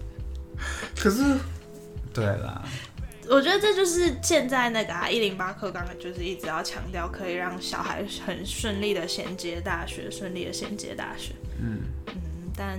[0.94, 1.38] 可是，
[2.12, 2.62] 对啦，
[3.30, 11.32] 我觉得这就是现在那个啊一零八课纲，就是一直要强调可以让小孩很顺利的衔接大学，顺利的衔接大学。
[11.58, 12.14] 嗯，嗯，
[12.54, 12.78] 但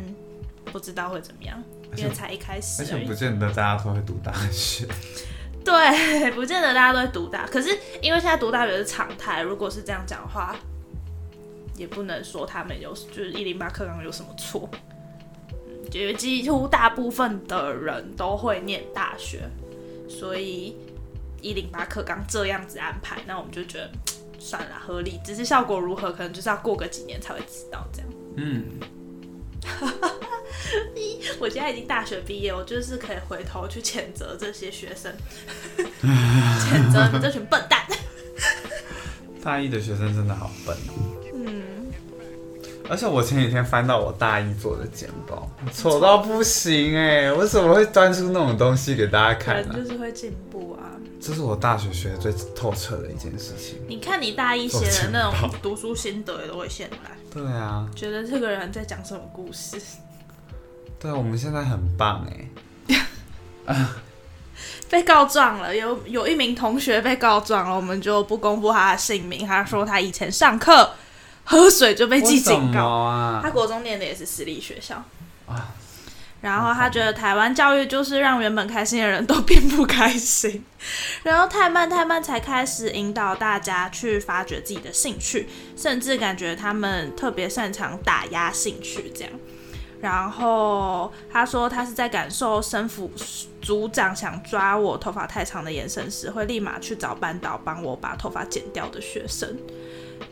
[0.65, 1.59] 不知道会怎么样，
[1.95, 3.13] 因为才一开始而而且不。
[3.13, 4.87] 见得大家都会读大学。
[5.63, 7.69] 对，不见得大家都会读大，可是
[8.01, 10.55] 因为现在读大学是常态，如果是这样讲的话，
[11.75, 14.69] 也不能说他们有就是一零八课纲有什么错。
[15.51, 19.41] 嗯，觉得几乎大部分的人都会念大学，
[20.07, 20.75] 所以
[21.41, 23.91] 一零八课纲这样子安排，那我们就觉得
[24.39, 25.19] 算了，合理。
[25.23, 28.09] 只是效果如何，可能就是要过个几年才会知道这样。
[28.37, 28.65] 嗯，
[31.39, 35.13] 我现在已经大学毕业，我就是可以回头去谴责这些学生，
[35.77, 37.85] 谴责你们这群笨蛋。
[39.41, 40.93] 大一的学生真的好笨哦。
[41.33, 41.87] 嗯，
[42.89, 47.31] 而且我前几天翻到我大一做的简报，丑到不行哎！
[47.31, 50.91] 为什么会端出那种东西给大家看人呢、就是会进步啊。
[51.21, 53.79] 这是我大学学的最透彻的一件事情。
[53.87, 59.77] 你看你大一写的那种读书心得，也都会现来，对啊，觉得这个人在讲什么故事。
[60.99, 62.47] 对，我们现在很棒哎。
[64.89, 69.45] 被告状了，有有一名同学被告状了，我们就不公布他的姓名。
[69.45, 70.91] 他说他以前上课
[71.43, 72.83] 喝水就被记警告。
[72.85, 73.51] 啊他？
[73.51, 75.03] 国中念的也是私立学校
[75.45, 75.75] 啊
[76.41, 80.63] 然后他觉得台湾教育就是让原本开心的人都变不开心，
[81.23, 89.33] 然后太慢太慢才开始引导大家去发掘自己的兴趣，甚至感觉他们特别擅长打压兴趣这样。
[90.01, 93.11] 然后他说他是在感受生辅
[93.61, 99.57] 组长想抓我头发太长的眼神时，会立马去找班导帮我把头发剪掉的学生。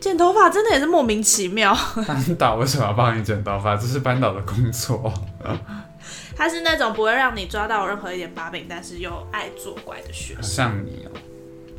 [0.00, 1.76] 剪头发真的也是莫名其妙。
[2.06, 3.76] 班导为什么要帮你剪头发？
[3.76, 5.12] 这是班导的工作。
[6.36, 10.42] 他是那种不会让你抓到任何一点把柄，但是又爱作怪的学生。
[10.42, 11.10] 像你哦、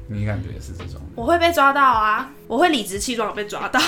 [0.08, 1.00] 你感觉也是这种。
[1.16, 3.80] 我会被抓到啊，我会理直气壮地被抓到，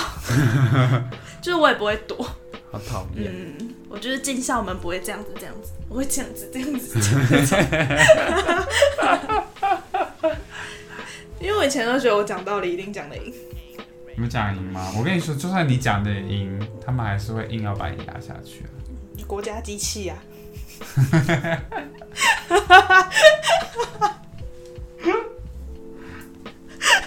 [1.42, 2.16] 就是我也不会躲。
[2.70, 3.30] 好讨厌。
[3.30, 7.56] 嗯，我就是进校门不会这样子这样子，我会这样子这样子这样子。
[11.38, 13.34] 因为我以前都觉得我讲道理一定讲得赢，
[14.14, 14.90] 你们讲赢吗？
[14.96, 18.64] 我跟你说，就算你讲的赢，他们还是会硬要把你压下去。
[19.26, 20.16] 国家机器啊。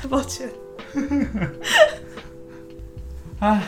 [0.07, 0.47] 抱歉。
[3.39, 3.59] 啊，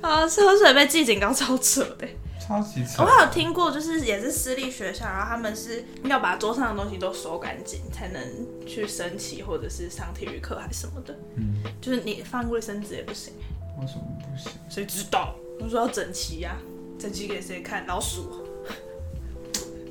[0.00, 2.08] 啊，是喝水被记警告超扯的。
[2.46, 3.06] 超级扯我。
[3.08, 8.22] 还有听过，就是也是私立学校，然后他们是要把桌上的东西都收干净，才能
[8.66, 11.18] 去升旗或者是上体育课还是什么的。
[11.36, 13.32] 嗯，就是你放卫生纸也不行，
[13.80, 14.52] 为什么不行？
[14.68, 15.34] 谁知道？
[15.60, 16.56] 我说要整齐呀、
[16.98, 17.86] 整齐给谁看？
[17.86, 18.44] 老鼠。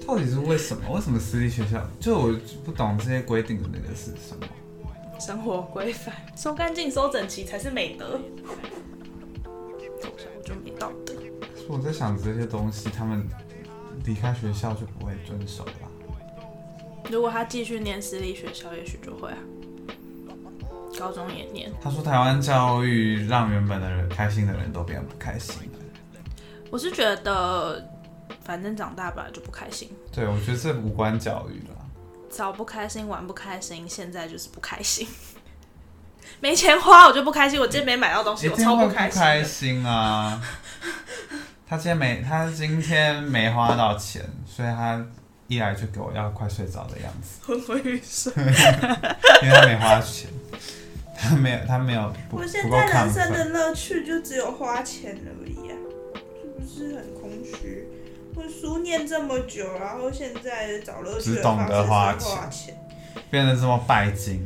[0.08, 0.84] 到底是为什么？
[0.92, 1.84] 为什么私立学校？
[2.00, 4.48] 就我不懂这些规定的那个是什么？
[5.20, 8.20] 生活规范，收干净、收整齐才是美德。
[11.86, 13.28] 在想这些东西，他们
[14.04, 15.72] 离开学校就不会遵守了。
[17.12, 19.38] 如果他继续念私立学校，也许就会啊。
[20.98, 25.70] 高中也念，他说台湾教育让原本的人开心的人都变不开心。
[26.72, 27.88] 我是觉得，
[28.44, 31.76] 反正长大本来就不开心，对，我觉得这无关教育了。
[32.30, 35.08] 早不开心，晚不开心，现在就是不开心。
[36.42, 39.22] 没钱花我就不开心，我今天没买到东西，我超不开心。
[39.22, 40.42] 开心啊！
[41.68, 45.04] 他今天没，他今天没花到钱，所以他
[45.48, 48.32] 一来就给我要快睡着的样子， 昏昏欲睡。
[49.42, 50.30] 因为他没花钱，
[51.18, 53.54] 他没有，他没有不我现在亢人生的奋。
[53.54, 55.76] 乐趣就只有花钱而已啊，
[56.14, 57.88] 是不是很空虚？
[58.36, 62.76] 我书念这么久，然后现在找乐趣只懂得花钱。
[63.32, 64.46] 变得这么拜金。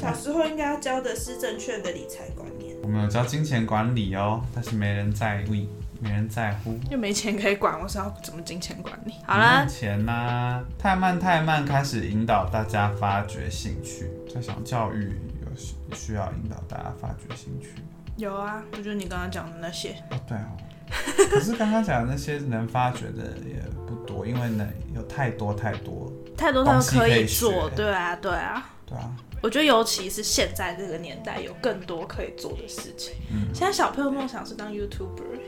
[0.00, 2.74] 小时候应该要教的是正确的理财观念。
[2.82, 5.68] 我们有教金钱管理哦，但是没人在意，
[6.00, 6.78] 没人在乎。
[6.90, 9.12] 又没钱可以管，我是要怎么金钱管理？
[9.26, 14.10] 好赚啦，钱呐、太慢太慢，开始引导大家发掘兴趣。
[14.32, 17.74] 在想教育有需需要引导大家发掘兴趣。
[18.16, 19.90] 有啊，不就是你刚刚讲的那些？
[20.10, 20.56] 哦，对哦。
[21.30, 28.70] 可是刚刚讲的那些能发掘的也不多，因为呢有太多太多，太多太多东西可以以做学，对啊，对啊。
[28.86, 29.08] 对啊，
[29.40, 33.14] 我觉得尤其是现在这个年代，有更多可以做的事情。
[33.30, 35.38] 嗯现在小朋友梦想是当 YouTuber，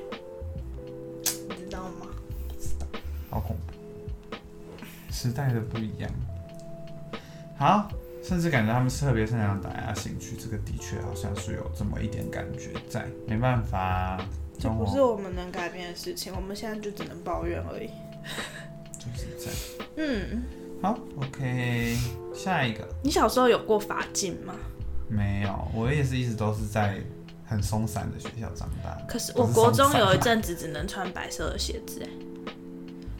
[1.49, 2.07] 你知道吗？
[3.31, 4.37] 好恐怖，
[5.11, 6.11] 时代的不一样。
[7.57, 7.89] 好，
[8.23, 14.21] 甚至感觉他们特别擅长打压兴趣，这个的确好像是有这么一点感觉在，没办法，
[14.59, 17.89] 这不是我们能改变的事情，我们现在就只能抱怨而已。
[18.99, 19.57] 就是这样。
[19.97, 20.43] 嗯，
[20.81, 21.97] 好，OK，
[22.35, 24.55] 下一个你小时候有过法镜吗？
[25.09, 26.99] 没有，我也是一直都是在
[27.53, 28.99] 很松散的学校长大。
[29.07, 32.09] 可是我国中有一阵子只能穿白色的鞋子，哎，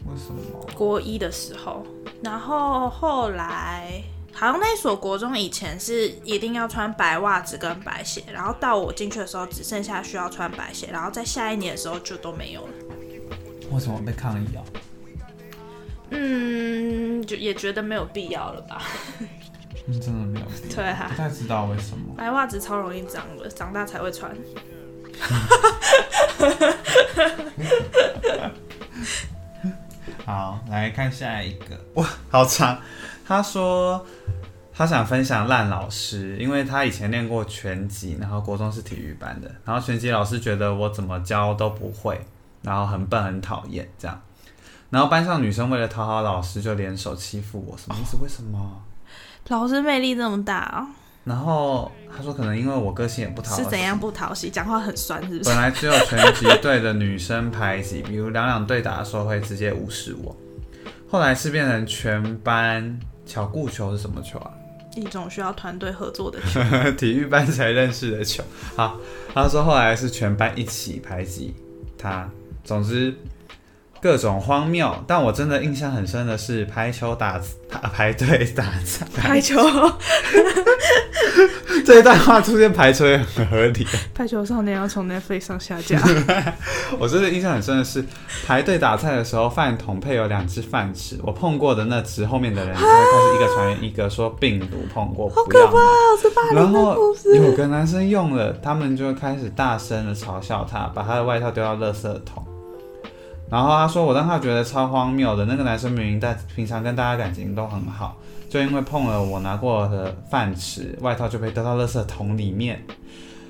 [0.05, 0.67] 为什么？
[0.75, 1.85] 国一的时候，
[2.23, 4.03] 然后后来
[4.33, 12.73] 好像那所国中以前是一定要穿白袜子跟白鞋，然后到我进去的时候只剩下需要穿白鞋，然后在下一年的时候就都没有了。
[13.71, 14.63] 为什么被抗议啊？
[16.09, 18.83] 嗯，就也觉得没有必要了吧？
[19.87, 22.15] 嗯，真的没有对啊不太知道为什么。
[22.15, 24.31] 白袜子超容易脏的，长大才会穿。
[30.25, 32.79] 好，来看下一个，哇，好长。
[33.25, 34.05] 他说
[34.73, 42.25] 他想分享烂老师，因为他以前练过拳击，然后国中是体育班的，然后拳击老师觉得我怎么教都不会，
[42.61, 44.21] 然后很笨很讨厌这样。
[44.89, 48.15] 然后班上女生为了讨好老师，就联手欺负我，什么意思？
[48.21, 48.81] 为什么？
[49.49, 50.87] 老师魅力这么大哦，
[51.23, 54.49] 然后他说，可能因为我个性也不讨喜，是怎样不讨喜？
[54.49, 55.57] 讲话很酸是不是本？
[55.57, 60.35] 来只有拳击队的女生排挤，比如两两对打的时候会直接无视我。
[61.09, 64.51] 后来是变成全班巧固球是什么球啊？
[64.95, 66.61] 一种需要团队合作的球。
[66.97, 68.43] 体育班才认识的球。
[68.75, 68.97] 好，
[69.33, 71.53] 他说后来是全班一起排挤
[71.97, 72.29] 他。
[72.63, 73.13] 总之
[74.03, 77.39] 各种荒谬，但我真的印象很深的是排球打
[77.71, 79.55] 打排队打菜，排球，
[81.85, 83.87] 这一段话出现排球也很合理。
[84.13, 86.01] 排球少年要从 Netflix 上下架。
[86.99, 88.03] 我真的印象很深的是，
[88.45, 95.77] 排队打菜的时候，饭桶配有两只饭匙，我碰过的那只，后面的人就会开始一个传一个说病毒碰过，好可怕。
[96.21, 96.97] 是霸然后
[97.33, 102.45] 有个男生用了，他们就开始大声的嘲笑他，把他的外套丢到垃圾桶。
[103.53, 105.45] 然后他说，我让他觉得超荒谬的。
[105.45, 108.17] 那个男生明明在平常跟大家感情都很好，
[108.49, 112.83] 就因为碰了我拿过的饭吃，外套就被丢到垃圾桶里面。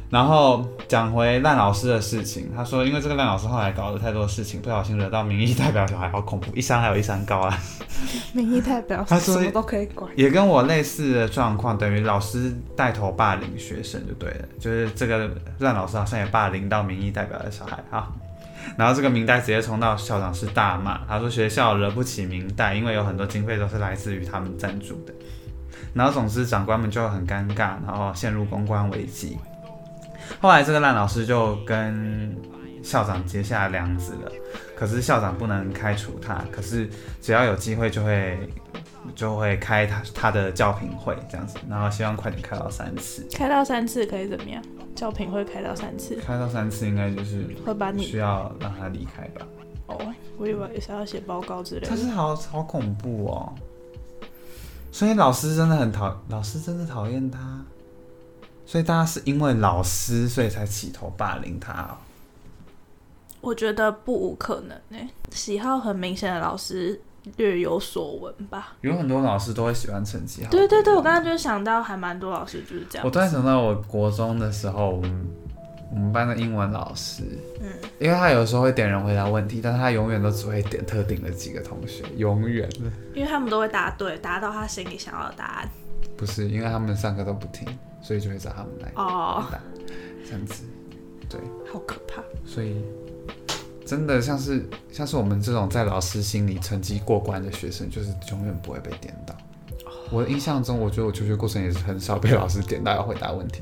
[0.09, 7.57] 然后讲回烂老师的事情，他说，因为这个烂老师后来搞了太多事情，不小心惹到民意代表小孩，好恐怖，一山还有一山高啊。
[8.33, 10.11] 民意代表他说什么都可以管。
[10.17, 18.11] 也跟我类似的状况，等于老师带头霸凌学生就对了，就是这个烂老师好像也霸凌到民意代表的小孩哈。
[18.77, 25.13] 然后这个明代直接冲到校长室大骂，他说学校惹不起明代，因为有很多经费都是来自于他们赞助的。
[25.93, 29.37] 然后总之长官们就很尴尬，然后陷入公关危机。
[30.39, 32.35] 后来这个烂老师就跟
[32.81, 34.31] 校长结下梁子了，
[34.75, 36.89] 可是校长不能开除他，可是
[37.21, 38.39] 只要有机会就会
[39.15, 44.63] 就会开他他的教评会这样子，然后希望快点开到三次，开到三次可以怎么样？
[44.95, 49.45] 教评会开到三次，开到三次应该就是会把你需要让他离开吧。
[49.87, 51.87] 哦，我以为是要写报告之类的。
[51.89, 53.53] 但是好好恐怖哦，
[54.91, 57.61] 所以老师真的很讨，老师真的讨厌他，
[58.65, 61.97] 所以大家是因为老师所以才起头霸凌他哦。
[63.41, 67.01] 我觉得不无可能呢、喜好很明显的老师
[67.37, 68.75] 略有所闻吧。
[68.81, 70.51] 有很多老师都会喜欢成绩好。
[70.51, 73.05] 对对对，我刚刚就想到，还蛮多老师就是这样。
[73.05, 75.27] 我突然想到，我国中的时候，我们
[75.91, 77.23] 我们班的英文老师，
[77.61, 77.69] 嗯，
[77.99, 82.69] 因为他有时候会点人回答问题，但是他永远都只会点特定的几个同学，永远
[83.13, 85.69] 因为他们都会答对，答到他心里想要的答案。
[86.15, 87.67] 不是因为他们上课都不听，
[88.01, 89.59] 所以就会找他们来哦答，
[90.25, 90.63] 这样子，
[91.27, 91.39] 对，
[91.71, 92.21] 好可怕。
[92.45, 92.83] 所以
[93.85, 99.35] 真的像是像是我们这种在老师心里成绩过关的学生，就是永远不会被点到。
[100.11, 103.61] 我的印象中，我觉得我求学过程也是很少被老师点到要回答问题，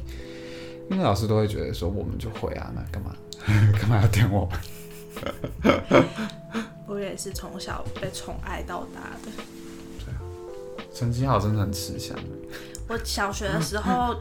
[0.89, 3.15] 因为老师都会觉得说我们就会啊，那干嘛
[3.79, 4.59] 干嘛要点我们？
[6.87, 9.31] 我也是从小被宠爱到大的。
[10.05, 10.19] 对啊
[10.93, 12.17] 成绩好真的很吃香。
[12.87, 14.15] 我小学的时候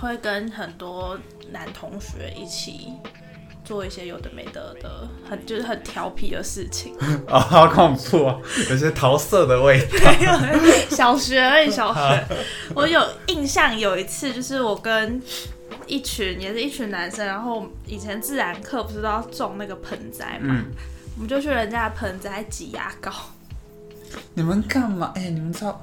[0.00, 1.18] 会跟很多
[1.50, 2.92] 男同学一起
[3.66, 6.94] 做一些有的没的的，很就是很调皮的事情。
[7.26, 8.40] 哦，好恐怖哦，
[8.70, 10.12] 有些桃色的味道。
[10.88, 12.24] 小学而已，小学。
[12.74, 15.20] 我有印象有一次，就是我跟
[15.86, 20.66] 一群也是一群男生，然后以前自然课不是都要种那个盆栽嘛，嗯，
[21.16, 23.12] 我们就去人家的盆栽挤牙膏，
[24.34, 25.12] 你们干嘛？
[25.16, 25.80] 哎、你们超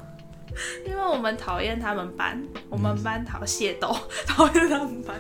[0.86, 3.96] 因为我们讨厌他们班，我们班讨械斗，
[4.28, 5.20] 讨厌他们班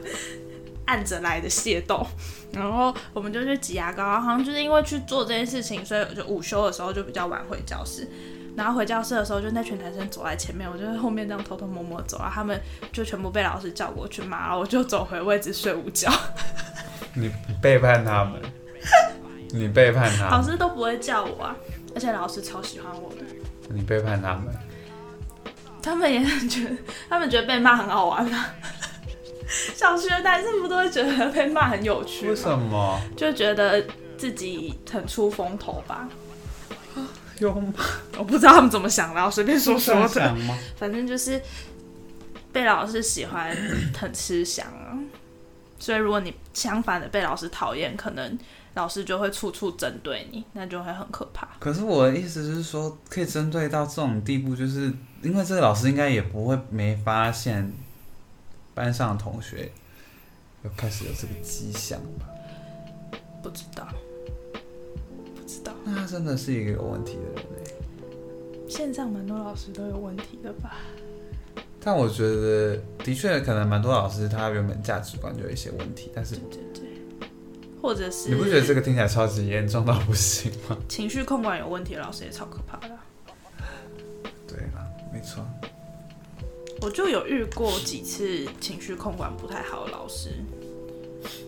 [0.85, 2.05] 按着来的械斗，
[2.53, 8.07] 然后我们就去挤牙膏，好像就是因为去做这件事情，所以我就午休的时候就比较晚回教室。
[8.55, 12.61] 然后回教室的时候，就那群男生走在前面，我就在后面这样偷偷摸摸走，然后他们
[12.91, 16.11] 就全部被老师叫过去骂，然后我就走回位置睡午觉。
[17.15, 18.39] 你背叛他们，
[19.49, 21.55] 你背叛他老们，师都不会叫我啊，
[21.95, 23.25] 而且老师超喜欢我的，
[23.69, 24.53] 你背叛他们。
[25.81, 26.75] 他们也很觉得，
[27.09, 28.53] 他们觉得被骂很好玩啊。
[29.75, 32.35] 小学男生不都会觉得被骂很有趣为？
[32.35, 32.99] 什么？
[33.15, 33.83] 就觉得
[34.17, 36.07] 自己很出风头吧。
[37.39, 37.73] 有吗？
[38.17, 40.07] 我不知道他们怎么想的，我随便说说的。
[40.07, 40.57] 想吗？
[40.77, 41.41] 反正就是
[42.51, 43.55] 被老师喜欢，
[43.97, 44.97] 很吃香啊。
[45.79, 48.37] 所以如果你相反的被老师讨厌，可能
[48.75, 51.47] 老师就会处处针对你，那就会很可怕。
[51.59, 57.73] 可是我的意思是说，可以针对到这种地步，就是因为这个老师应该也不会没发现
[58.73, 59.71] 班上的同学
[60.63, 62.27] 又开始有这个迹象吧？
[63.41, 63.87] 不知道，
[65.35, 65.73] 不知道。
[65.83, 68.69] 那他真的是一个有问题的人哎。
[68.69, 70.75] 线上蛮多老师都有问题的吧？
[71.79, 76.81] 但我觉得，的确可能蛮多老师他原本价值观就有一些问题，但是对对
[77.19, 77.29] 对，
[77.81, 80.77] 或者是你不觉得这个听起来超级严重到不行吗？
[80.87, 83.05] 情绪控管有问题的老师也超可怕的啊。
[84.47, 85.45] 对啦，没错。
[86.83, 90.31] 我就有遇过几次情绪控管不太好的老师，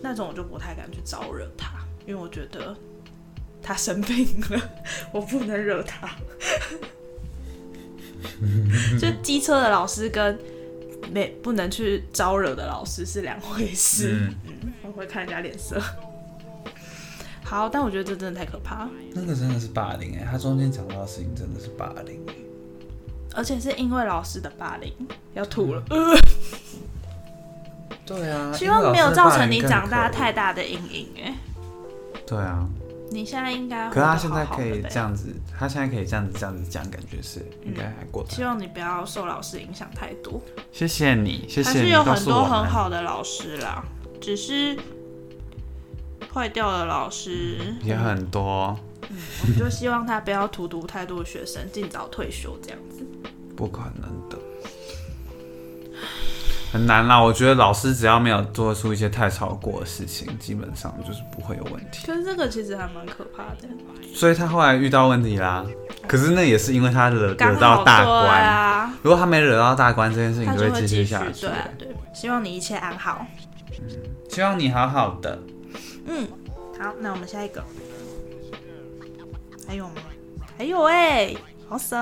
[0.02, 1.74] 那种我就不太敢去招惹他，
[2.06, 2.74] 因为我觉得
[3.62, 4.70] 他生病了，
[5.12, 6.08] 我不能惹他。
[8.98, 10.38] 就机车的老师跟
[11.12, 14.16] 没不能去招惹的老师是两回事。
[14.18, 15.78] 嗯，嗯，我会看人家脸色。
[17.44, 22.34] 好，但我觉得这真的太可怕，那个真的是霸凌哎，他中间讲到的事情真的是霸凌哎。
[23.36, 24.92] 而且是因为老师的霸凌，
[25.34, 25.82] 要吐了。
[28.06, 31.34] 对啊，希望没有造成你长大太大的阴影哎。
[32.26, 32.66] 对啊，
[33.10, 40.40] 你现在应该可是他现在可以这样子，他现在可以这样子这样子讲，感觉是应该还过得希望你不要受老师影响太多，
[40.72, 42.24] 谢谢你，谢还谢你是有很。
[42.24, 43.84] 多很好的老师啦，
[44.20, 44.76] 只是
[46.32, 48.78] 坏掉的老师也很多，
[49.42, 53.06] 我们就希望他不要荼毒太多学生，尽早退休这样子。
[53.56, 54.38] 不可能的，
[56.72, 57.18] 很难啦。
[57.18, 62.06] 我觉得老师只要没有做出一些太超过的事情，基本上就是不会有问题。
[62.06, 63.68] 可是这个其实还蛮可怕的，
[64.14, 65.64] 所以他后来遇到问题啦，
[66.06, 68.42] 可是那也是因为他惹惹到大官。
[68.42, 71.50] 啊，如果他没惹到大官，这件事情就会继续续下去对。
[71.50, 73.26] 啊对，希望你一切安好。
[73.80, 75.38] 嗯希望你好好的。
[76.06, 76.28] 嗯，
[76.78, 77.64] 好，那我们下一个，
[79.66, 79.94] 还有吗？
[80.56, 81.34] 还有哎、
[81.68, 81.96] 好色。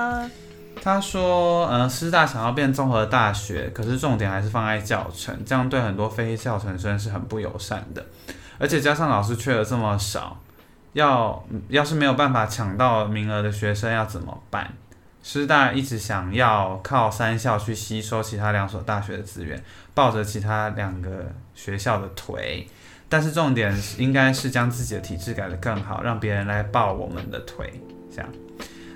[0.81, 8.05] 他说，呃，师大想要变综合大学，可是重点还是放在教程，这样对很多非教程生是很不友善的。
[8.59, 10.37] 而且加上老师缺额这么少，
[10.93, 14.73] 要要是没有办法抢到名额的学生要怎么办？
[15.23, 19.59] 师大一直想要靠三校去吸收其他两所大学的资源，
[19.95, 22.67] 抱着其他两个学校的腿，
[23.07, 27.73] 但是重点应该是将自己的体质改得更好，让别人来抱我们的腿，
[28.13, 28.29] 这样。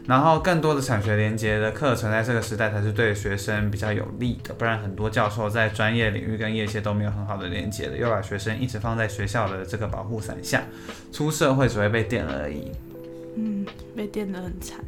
[0.08, 10.64] 然后更多的产学连结的课程，在这个时代才是对学生比较有利的，不然很多教授在专业领域跟业界都没有很好的连接的，又把学生一直放在学校的这个保护伞下，
[11.12, 12.72] 出社会只会被电而已，
[13.36, 13.64] 嗯，
[13.96, 14.80] 被电得很惨。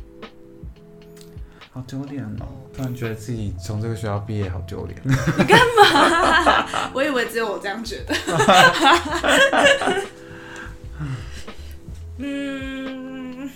[1.74, 2.46] 好丢脸哦！
[2.76, 5.00] 突然觉得自己从这个学校毕业好丢脸。
[5.06, 8.14] 你干嘛 我以为只有我这样觉得。
[12.18, 13.50] 嗯，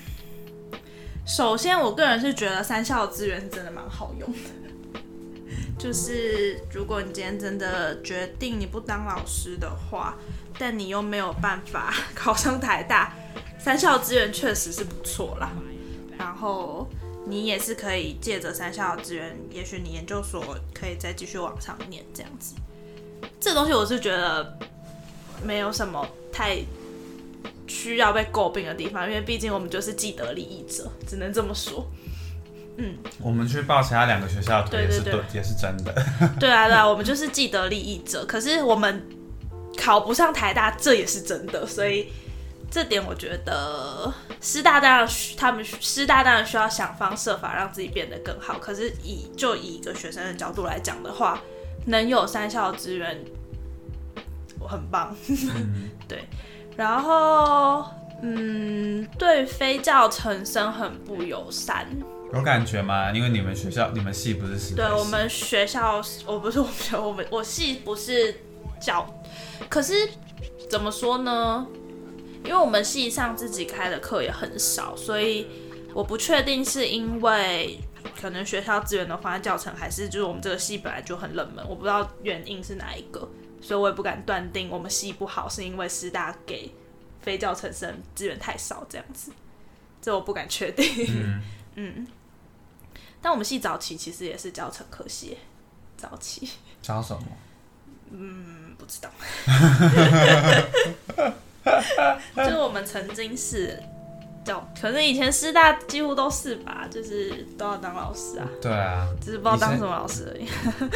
[1.26, 4.38] 首先我个人是觉得三校的资源是真的蛮好用的。
[5.77, 10.15] 就是如果你今天真的决定你不当老师的话，
[10.57, 13.14] 但你又没有办法考上台大，
[13.60, 15.52] 三校资源确实是不错啦。
[16.18, 16.89] 然后
[17.27, 22.56] 你也是可以借着三校的资源，也许你研究所可以再继续往上念这样子。
[23.39, 24.57] 这东西我是觉得
[25.43, 26.57] 没有什么太
[27.68, 31.85] 需要被诟病的地方，因为毕竟我们就是既得利益者，只能这么说。
[32.77, 35.93] 嗯我们去报其他两个学校也是对对对也是真的。
[36.38, 38.26] 对啊，对啊，我们就是既得利益者。
[38.26, 39.02] 可是我们
[39.77, 42.07] 考不上台大，这也是真的，所以
[42.76, 48.60] 这点我觉得师大当然需他们师大当然需要想方设法让自己变得更好。
[48.60, 51.39] 可是以就以一个学生的角度来讲的话，
[51.85, 53.18] 能有三校的资源，
[54.60, 55.15] 我很棒。
[56.06, 56.26] 对，
[56.76, 57.85] 然后
[58.22, 61.88] 嗯，对非教程生很不友善，
[62.34, 63.10] 有感觉吗？
[63.14, 68.35] 因为你们学校、你们系不是系对我们学校，我不是我们学我们我系不是
[68.81, 69.07] 教，
[69.69, 69.93] 可是
[70.69, 71.65] 怎么说呢？
[72.45, 75.47] 因为我们系上自己开的课也很少，所以
[75.93, 77.80] 我不确定是因为
[78.19, 83.27] 可能学校资源的放在教程，还是就是我们这个系本来就很冷门，我不知道原因是哪一个，
[83.61, 86.72] 所以我也不敢断定我们系不好是因为师大给
[87.22, 89.31] 非教程生资源太少这样子，
[90.01, 90.85] 这我不敢确定。
[91.09, 91.41] 嗯，
[91.76, 92.07] 嗯，
[93.22, 95.38] 但我们系早期其实也是教程科系，
[95.97, 96.49] 早期
[96.81, 97.26] 教什么？
[98.11, 99.09] 嗯不知道，
[102.37, 103.81] 就是我们曾经是
[104.43, 110.47] 就，可是以前师大几乎都是吧，就是都要当老师啊，对啊，只是不知道当什么老师而已。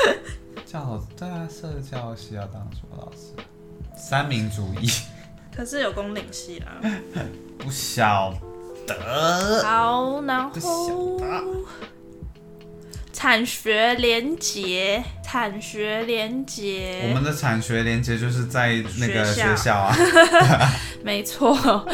[0.65, 3.33] 教对啊，社教系要当什么老师？
[3.97, 4.89] 三民主义
[5.55, 6.79] 可是有公领系啦，
[7.57, 8.33] 不晓
[8.87, 9.63] 得。
[9.63, 10.87] 好，然不后
[11.19, 11.43] 晓得
[13.11, 19.95] 产学连结，产学连结，我们的产学连接就是在那个学校啊，
[21.03, 21.86] 没错。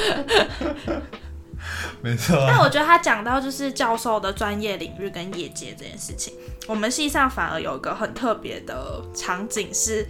[2.02, 2.46] 没错。
[2.48, 6.34] 但我觉得他讲到就是教授的专业领域跟业界这件事情，
[6.68, 10.06] 我们系上反而有一个很特别的场景是，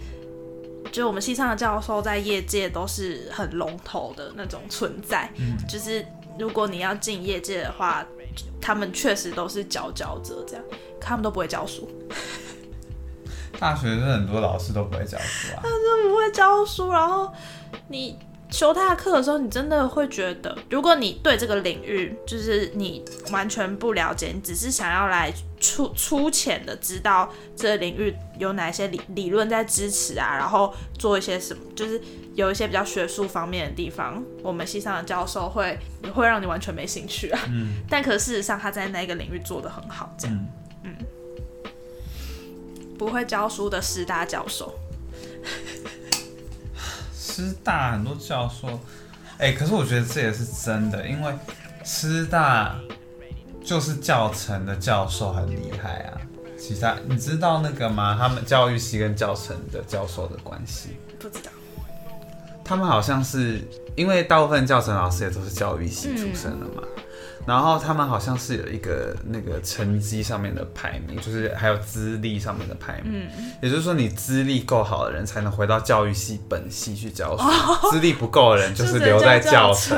[0.92, 5.56] 就是我们系上的教授在业界都是很龙头的那种存在，嗯。
[5.66, 6.04] 就是
[6.38, 8.04] 如果你要进业界的话，
[8.60, 10.64] 他们确实都是佼佼者，这样，
[11.00, 11.88] 他们都不会教书，
[13.58, 15.62] 大学生很多老师都不会教书啊，
[16.08, 17.32] 不会教书，然后
[17.88, 18.18] 你
[18.50, 32.00] 修他的课的时候，你真的会觉得，如果你对这个领域就是你完全不了解，你只是想要来粗粗浅的知道这个领域有哪些理理论在支持啊，然后做一些什么，就是
[32.34, 35.76] 有一些比较学术方面的地方，我们系上的教授会
[36.14, 37.40] 会让你完全没兴趣啊。
[37.48, 40.46] 嗯但可事实上他在那个领域做得很好，这样
[40.84, 40.94] 嗯，
[42.96, 44.72] 不会教书的师大教授。
[47.36, 48.80] 师大很多教授，
[49.36, 51.34] 哎、可是我觉得这也是真的，因为
[51.84, 52.74] 师大
[53.62, 56.20] 就是教程的教授很厉害啊。
[56.58, 58.16] 其他你知道那个吗？
[58.18, 61.50] 他们教育系跟教程的教授的关系，不知道，
[62.64, 63.60] 他们好像是
[63.94, 66.82] 因为大部分教程老师也都是教育系出身的嘛，
[67.44, 73.28] 然后他们好像是有一个那个成绩上面的排名，就是还有资历上面的排名。
[73.36, 79.96] 嗯，也就是说，你资历够好的人才能回到教育系本系去教书，资历不够的人就是留在教程，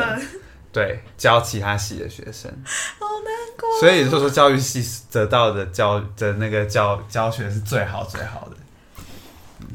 [0.73, 2.51] 对，教其他系的学生。
[2.65, 3.81] 好难过。
[3.81, 8.57] 所以就是说，教育系得到的教的那个教教学是最好最好的。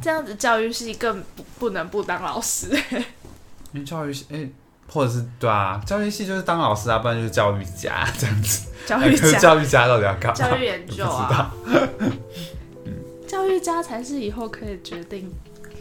[0.02, 2.68] 这样子教育系更不不能不当老师。
[3.72, 4.48] 因为教育系，哎、
[4.94, 8.70] 或者是对啊，教育系就是当老师啊，不然就是教育家这样子。
[8.86, 10.34] 教育 教育家到底要干嘛？
[10.34, 12.08] 教育研究不知啊道，
[13.28, 15.34] 教育家才是以后可以决定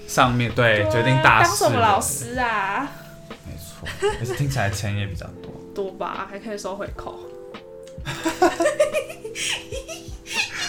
[0.09, 2.89] 上面对啊决定大事当什么老师啊，
[3.47, 3.86] 没错，
[4.18, 5.52] 可是听起来钱也比较多。
[5.74, 7.18] 多吧，还可以收回扣。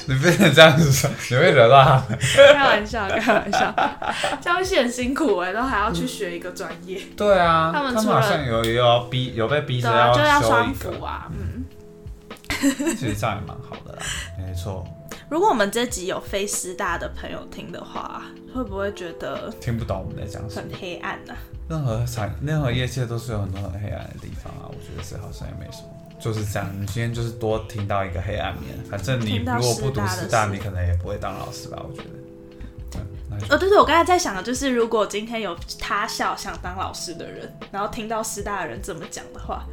[0.06, 2.20] 你不能这样子说，你会惹到他们。
[2.54, 3.74] 开玩笑，开玩笑。
[4.42, 11.32] 教育系很辛苦哎、都还要去学一个专业，对啊，他们好像有也有要逼，有被逼着对啊，就要修双一个辅，啊。
[11.32, 11.64] 嗯，
[12.98, 14.00] 其实这样也蛮好的啦。
[14.38, 14.86] 没错，
[15.30, 18.24] 如果我们这集有非师大的朋友听的话，
[18.54, 20.80] 会不会觉得听不懂我们在讲什么很。
[20.82, 21.36] 黑暗啊、
[21.70, 25.88] 任何产任何业界都是有很多很黑暗的地方啊，我觉得这好像也没什么。
[26.20, 28.78] 就是这样，你今天就是多听到一个黑暗面。
[28.90, 31.82] 反正你如果不读师大你可能也不会当老师吧？
[31.82, 32.10] 我觉得。
[33.50, 39.66] 哦，对对，我刚才在想的就是，如果今天有他校想当老师的人，然后听到师大的人这么讲的话，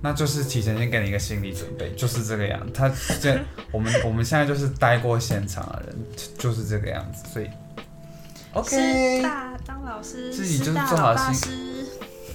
[0.00, 2.66] 那就是提前先给你一个心理准备，就是这个样。
[2.72, 2.90] 他
[3.20, 3.38] 这
[3.70, 5.96] 我们我们现在就是待过现场的人，
[6.38, 7.48] 就是这个样子，所以
[8.54, 9.18] OK。
[9.18, 11.50] 师大当老师，自己就是做好心师，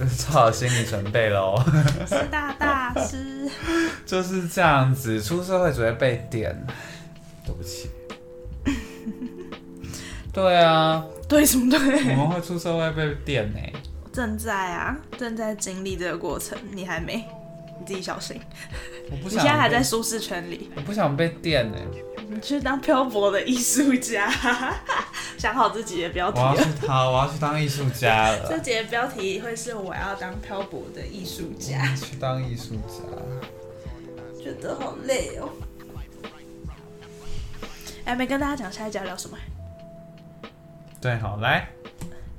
[0.16, 1.62] 做好心理准备喽。
[2.06, 3.48] 师大大师。
[4.06, 6.66] 就是这样子，出社会只会被点。
[7.44, 7.90] 对不起。
[10.32, 11.78] 对啊，对什么对
[12.14, 12.26] 我？
[12.26, 13.58] 们会出社会被电呢、
[14.12, 17.26] 正在啊，正在经历这个过程，你还没，
[17.80, 18.40] 你自己小心。
[19.10, 21.78] 我不想你现在还在舒适圈里，我不想被电呢、
[22.28, 24.30] 你去当漂泊的艺术家，
[25.36, 26.56] 想好自己的标题我要。
[26.56, 28.46] 去好，我要去当艺术家了。
[28.48, 33.02] 这节的标题会是我要当漂泊的艺术家，去当艺术家。
[34.40, 35.50] 觉得好累哦。
[38.04, 39.36] 哎，没跟大家讲下一集要聊什么？
[41.00, 41.68] 对，好来，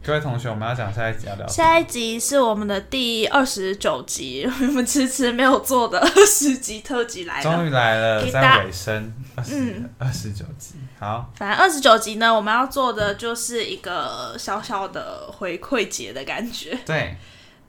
[0.03, 1.47] 各位同学，我们要讲下一集要聊。
[1.47, 7.43] 下一集是我们的第二十九集， 我们迟迟没有做的二十集特辑来了。
[7.43, 16.75] 终于来了，在尾声，二十嗯二十九集，好，反正二十九集呢，我们要做的就是一个小小的回馈节的感觉。
[16.83, 17.15] 对，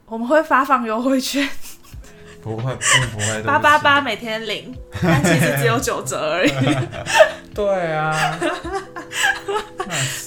[0.07, 1.47] 我们会发放优惠券，
[2.43, 6.51] 不会，并不会，不起八八八，每天领，但其实只有九折而已。
[7.55, 8.39] 对啊，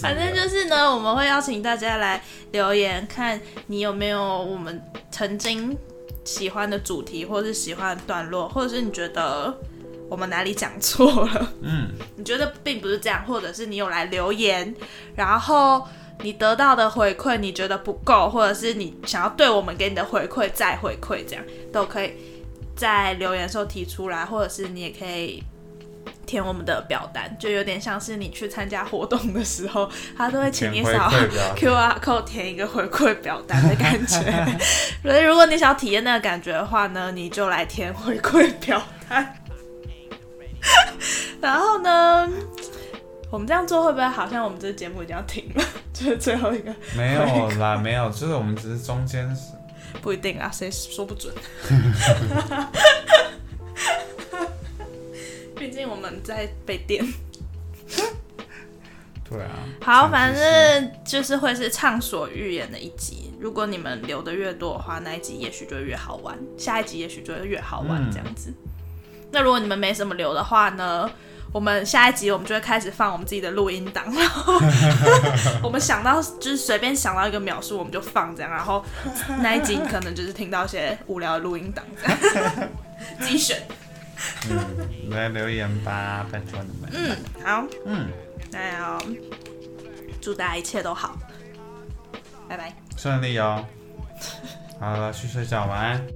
[0.01, 2.21] 反正就是呢，我们会邀请大家来
[2.51, 4.81] 留言，看你有没有我们
[5.11, 5.77] 曾经
[6.23, 9.55] 喜欢的主题，或是喜欢的段落，或者是你觉得
[10.09, 14.75] 我们哪里讲错了，嗯， 你觉得并不是这样，或者是你有来留言，
[15.15, 15.87] 然后
[16.21, 22.13] 你得到的回馈你觉得不够，或者是你想要对我们给你的回馈再回馈，这样都可以
[22.75, 25.43] 在留言的时候提出来，或者是你也可以。
[26.25, 34.19] 填我们的表单，就有点像是你去参加活动的时候，他都会请你扫回馈表 QR code 填一个回馈表单的感觉。
[35.03, 39.35] 所以如果你想要体验那个感觉的话呢，你就来填回馈表单。
[41.39, 42.27] 然后呢，
[43.29, 45.63] 我们这样做会不会好像我们这个节目已经要停了？
[45.93, 49.51] 就是最后一个，没有啦，没有，就是我们只是中间是
[50.01, 51.31] 不一定啊，谁说不准？
[55.55, 57.05] 毕竟我们在被电。
[59.27, 59.49] 对啊。
[59.81, 63.33] 好，反正就是会是畅所欲言的一集。
[63.39, 68.53] 如果你们留的越多的话，那一集也许就会越好玩，下一集也许就会越好玩嗯这样子。
[69.31, 71.09] 那如果你们没什么留的话呢，
[71.51, 74.53] 我们下一集我们就会开始放我们自己的录音档，然后
[75.61, 78.83] 我们想到就是随便想到一个描述我们就放这样，然后
[79.41, 81.83] 那一集可能就是听到一些无聊的录音档
[83.19, 83.61] 自己选。
[84.49, 86.89] 嗯，来留言吧，拜托你们。
[86.93, 88.07] 嗯，好，嗯，
[88.51, 89.01] 那要
[90.21, 91.17] 祝大家一切都好，
[92.47, 92.75] 拜拜。
[92.97, 93.65] 顺利哦。
[94.79, 96.07] 好了，去睡觉，晚安。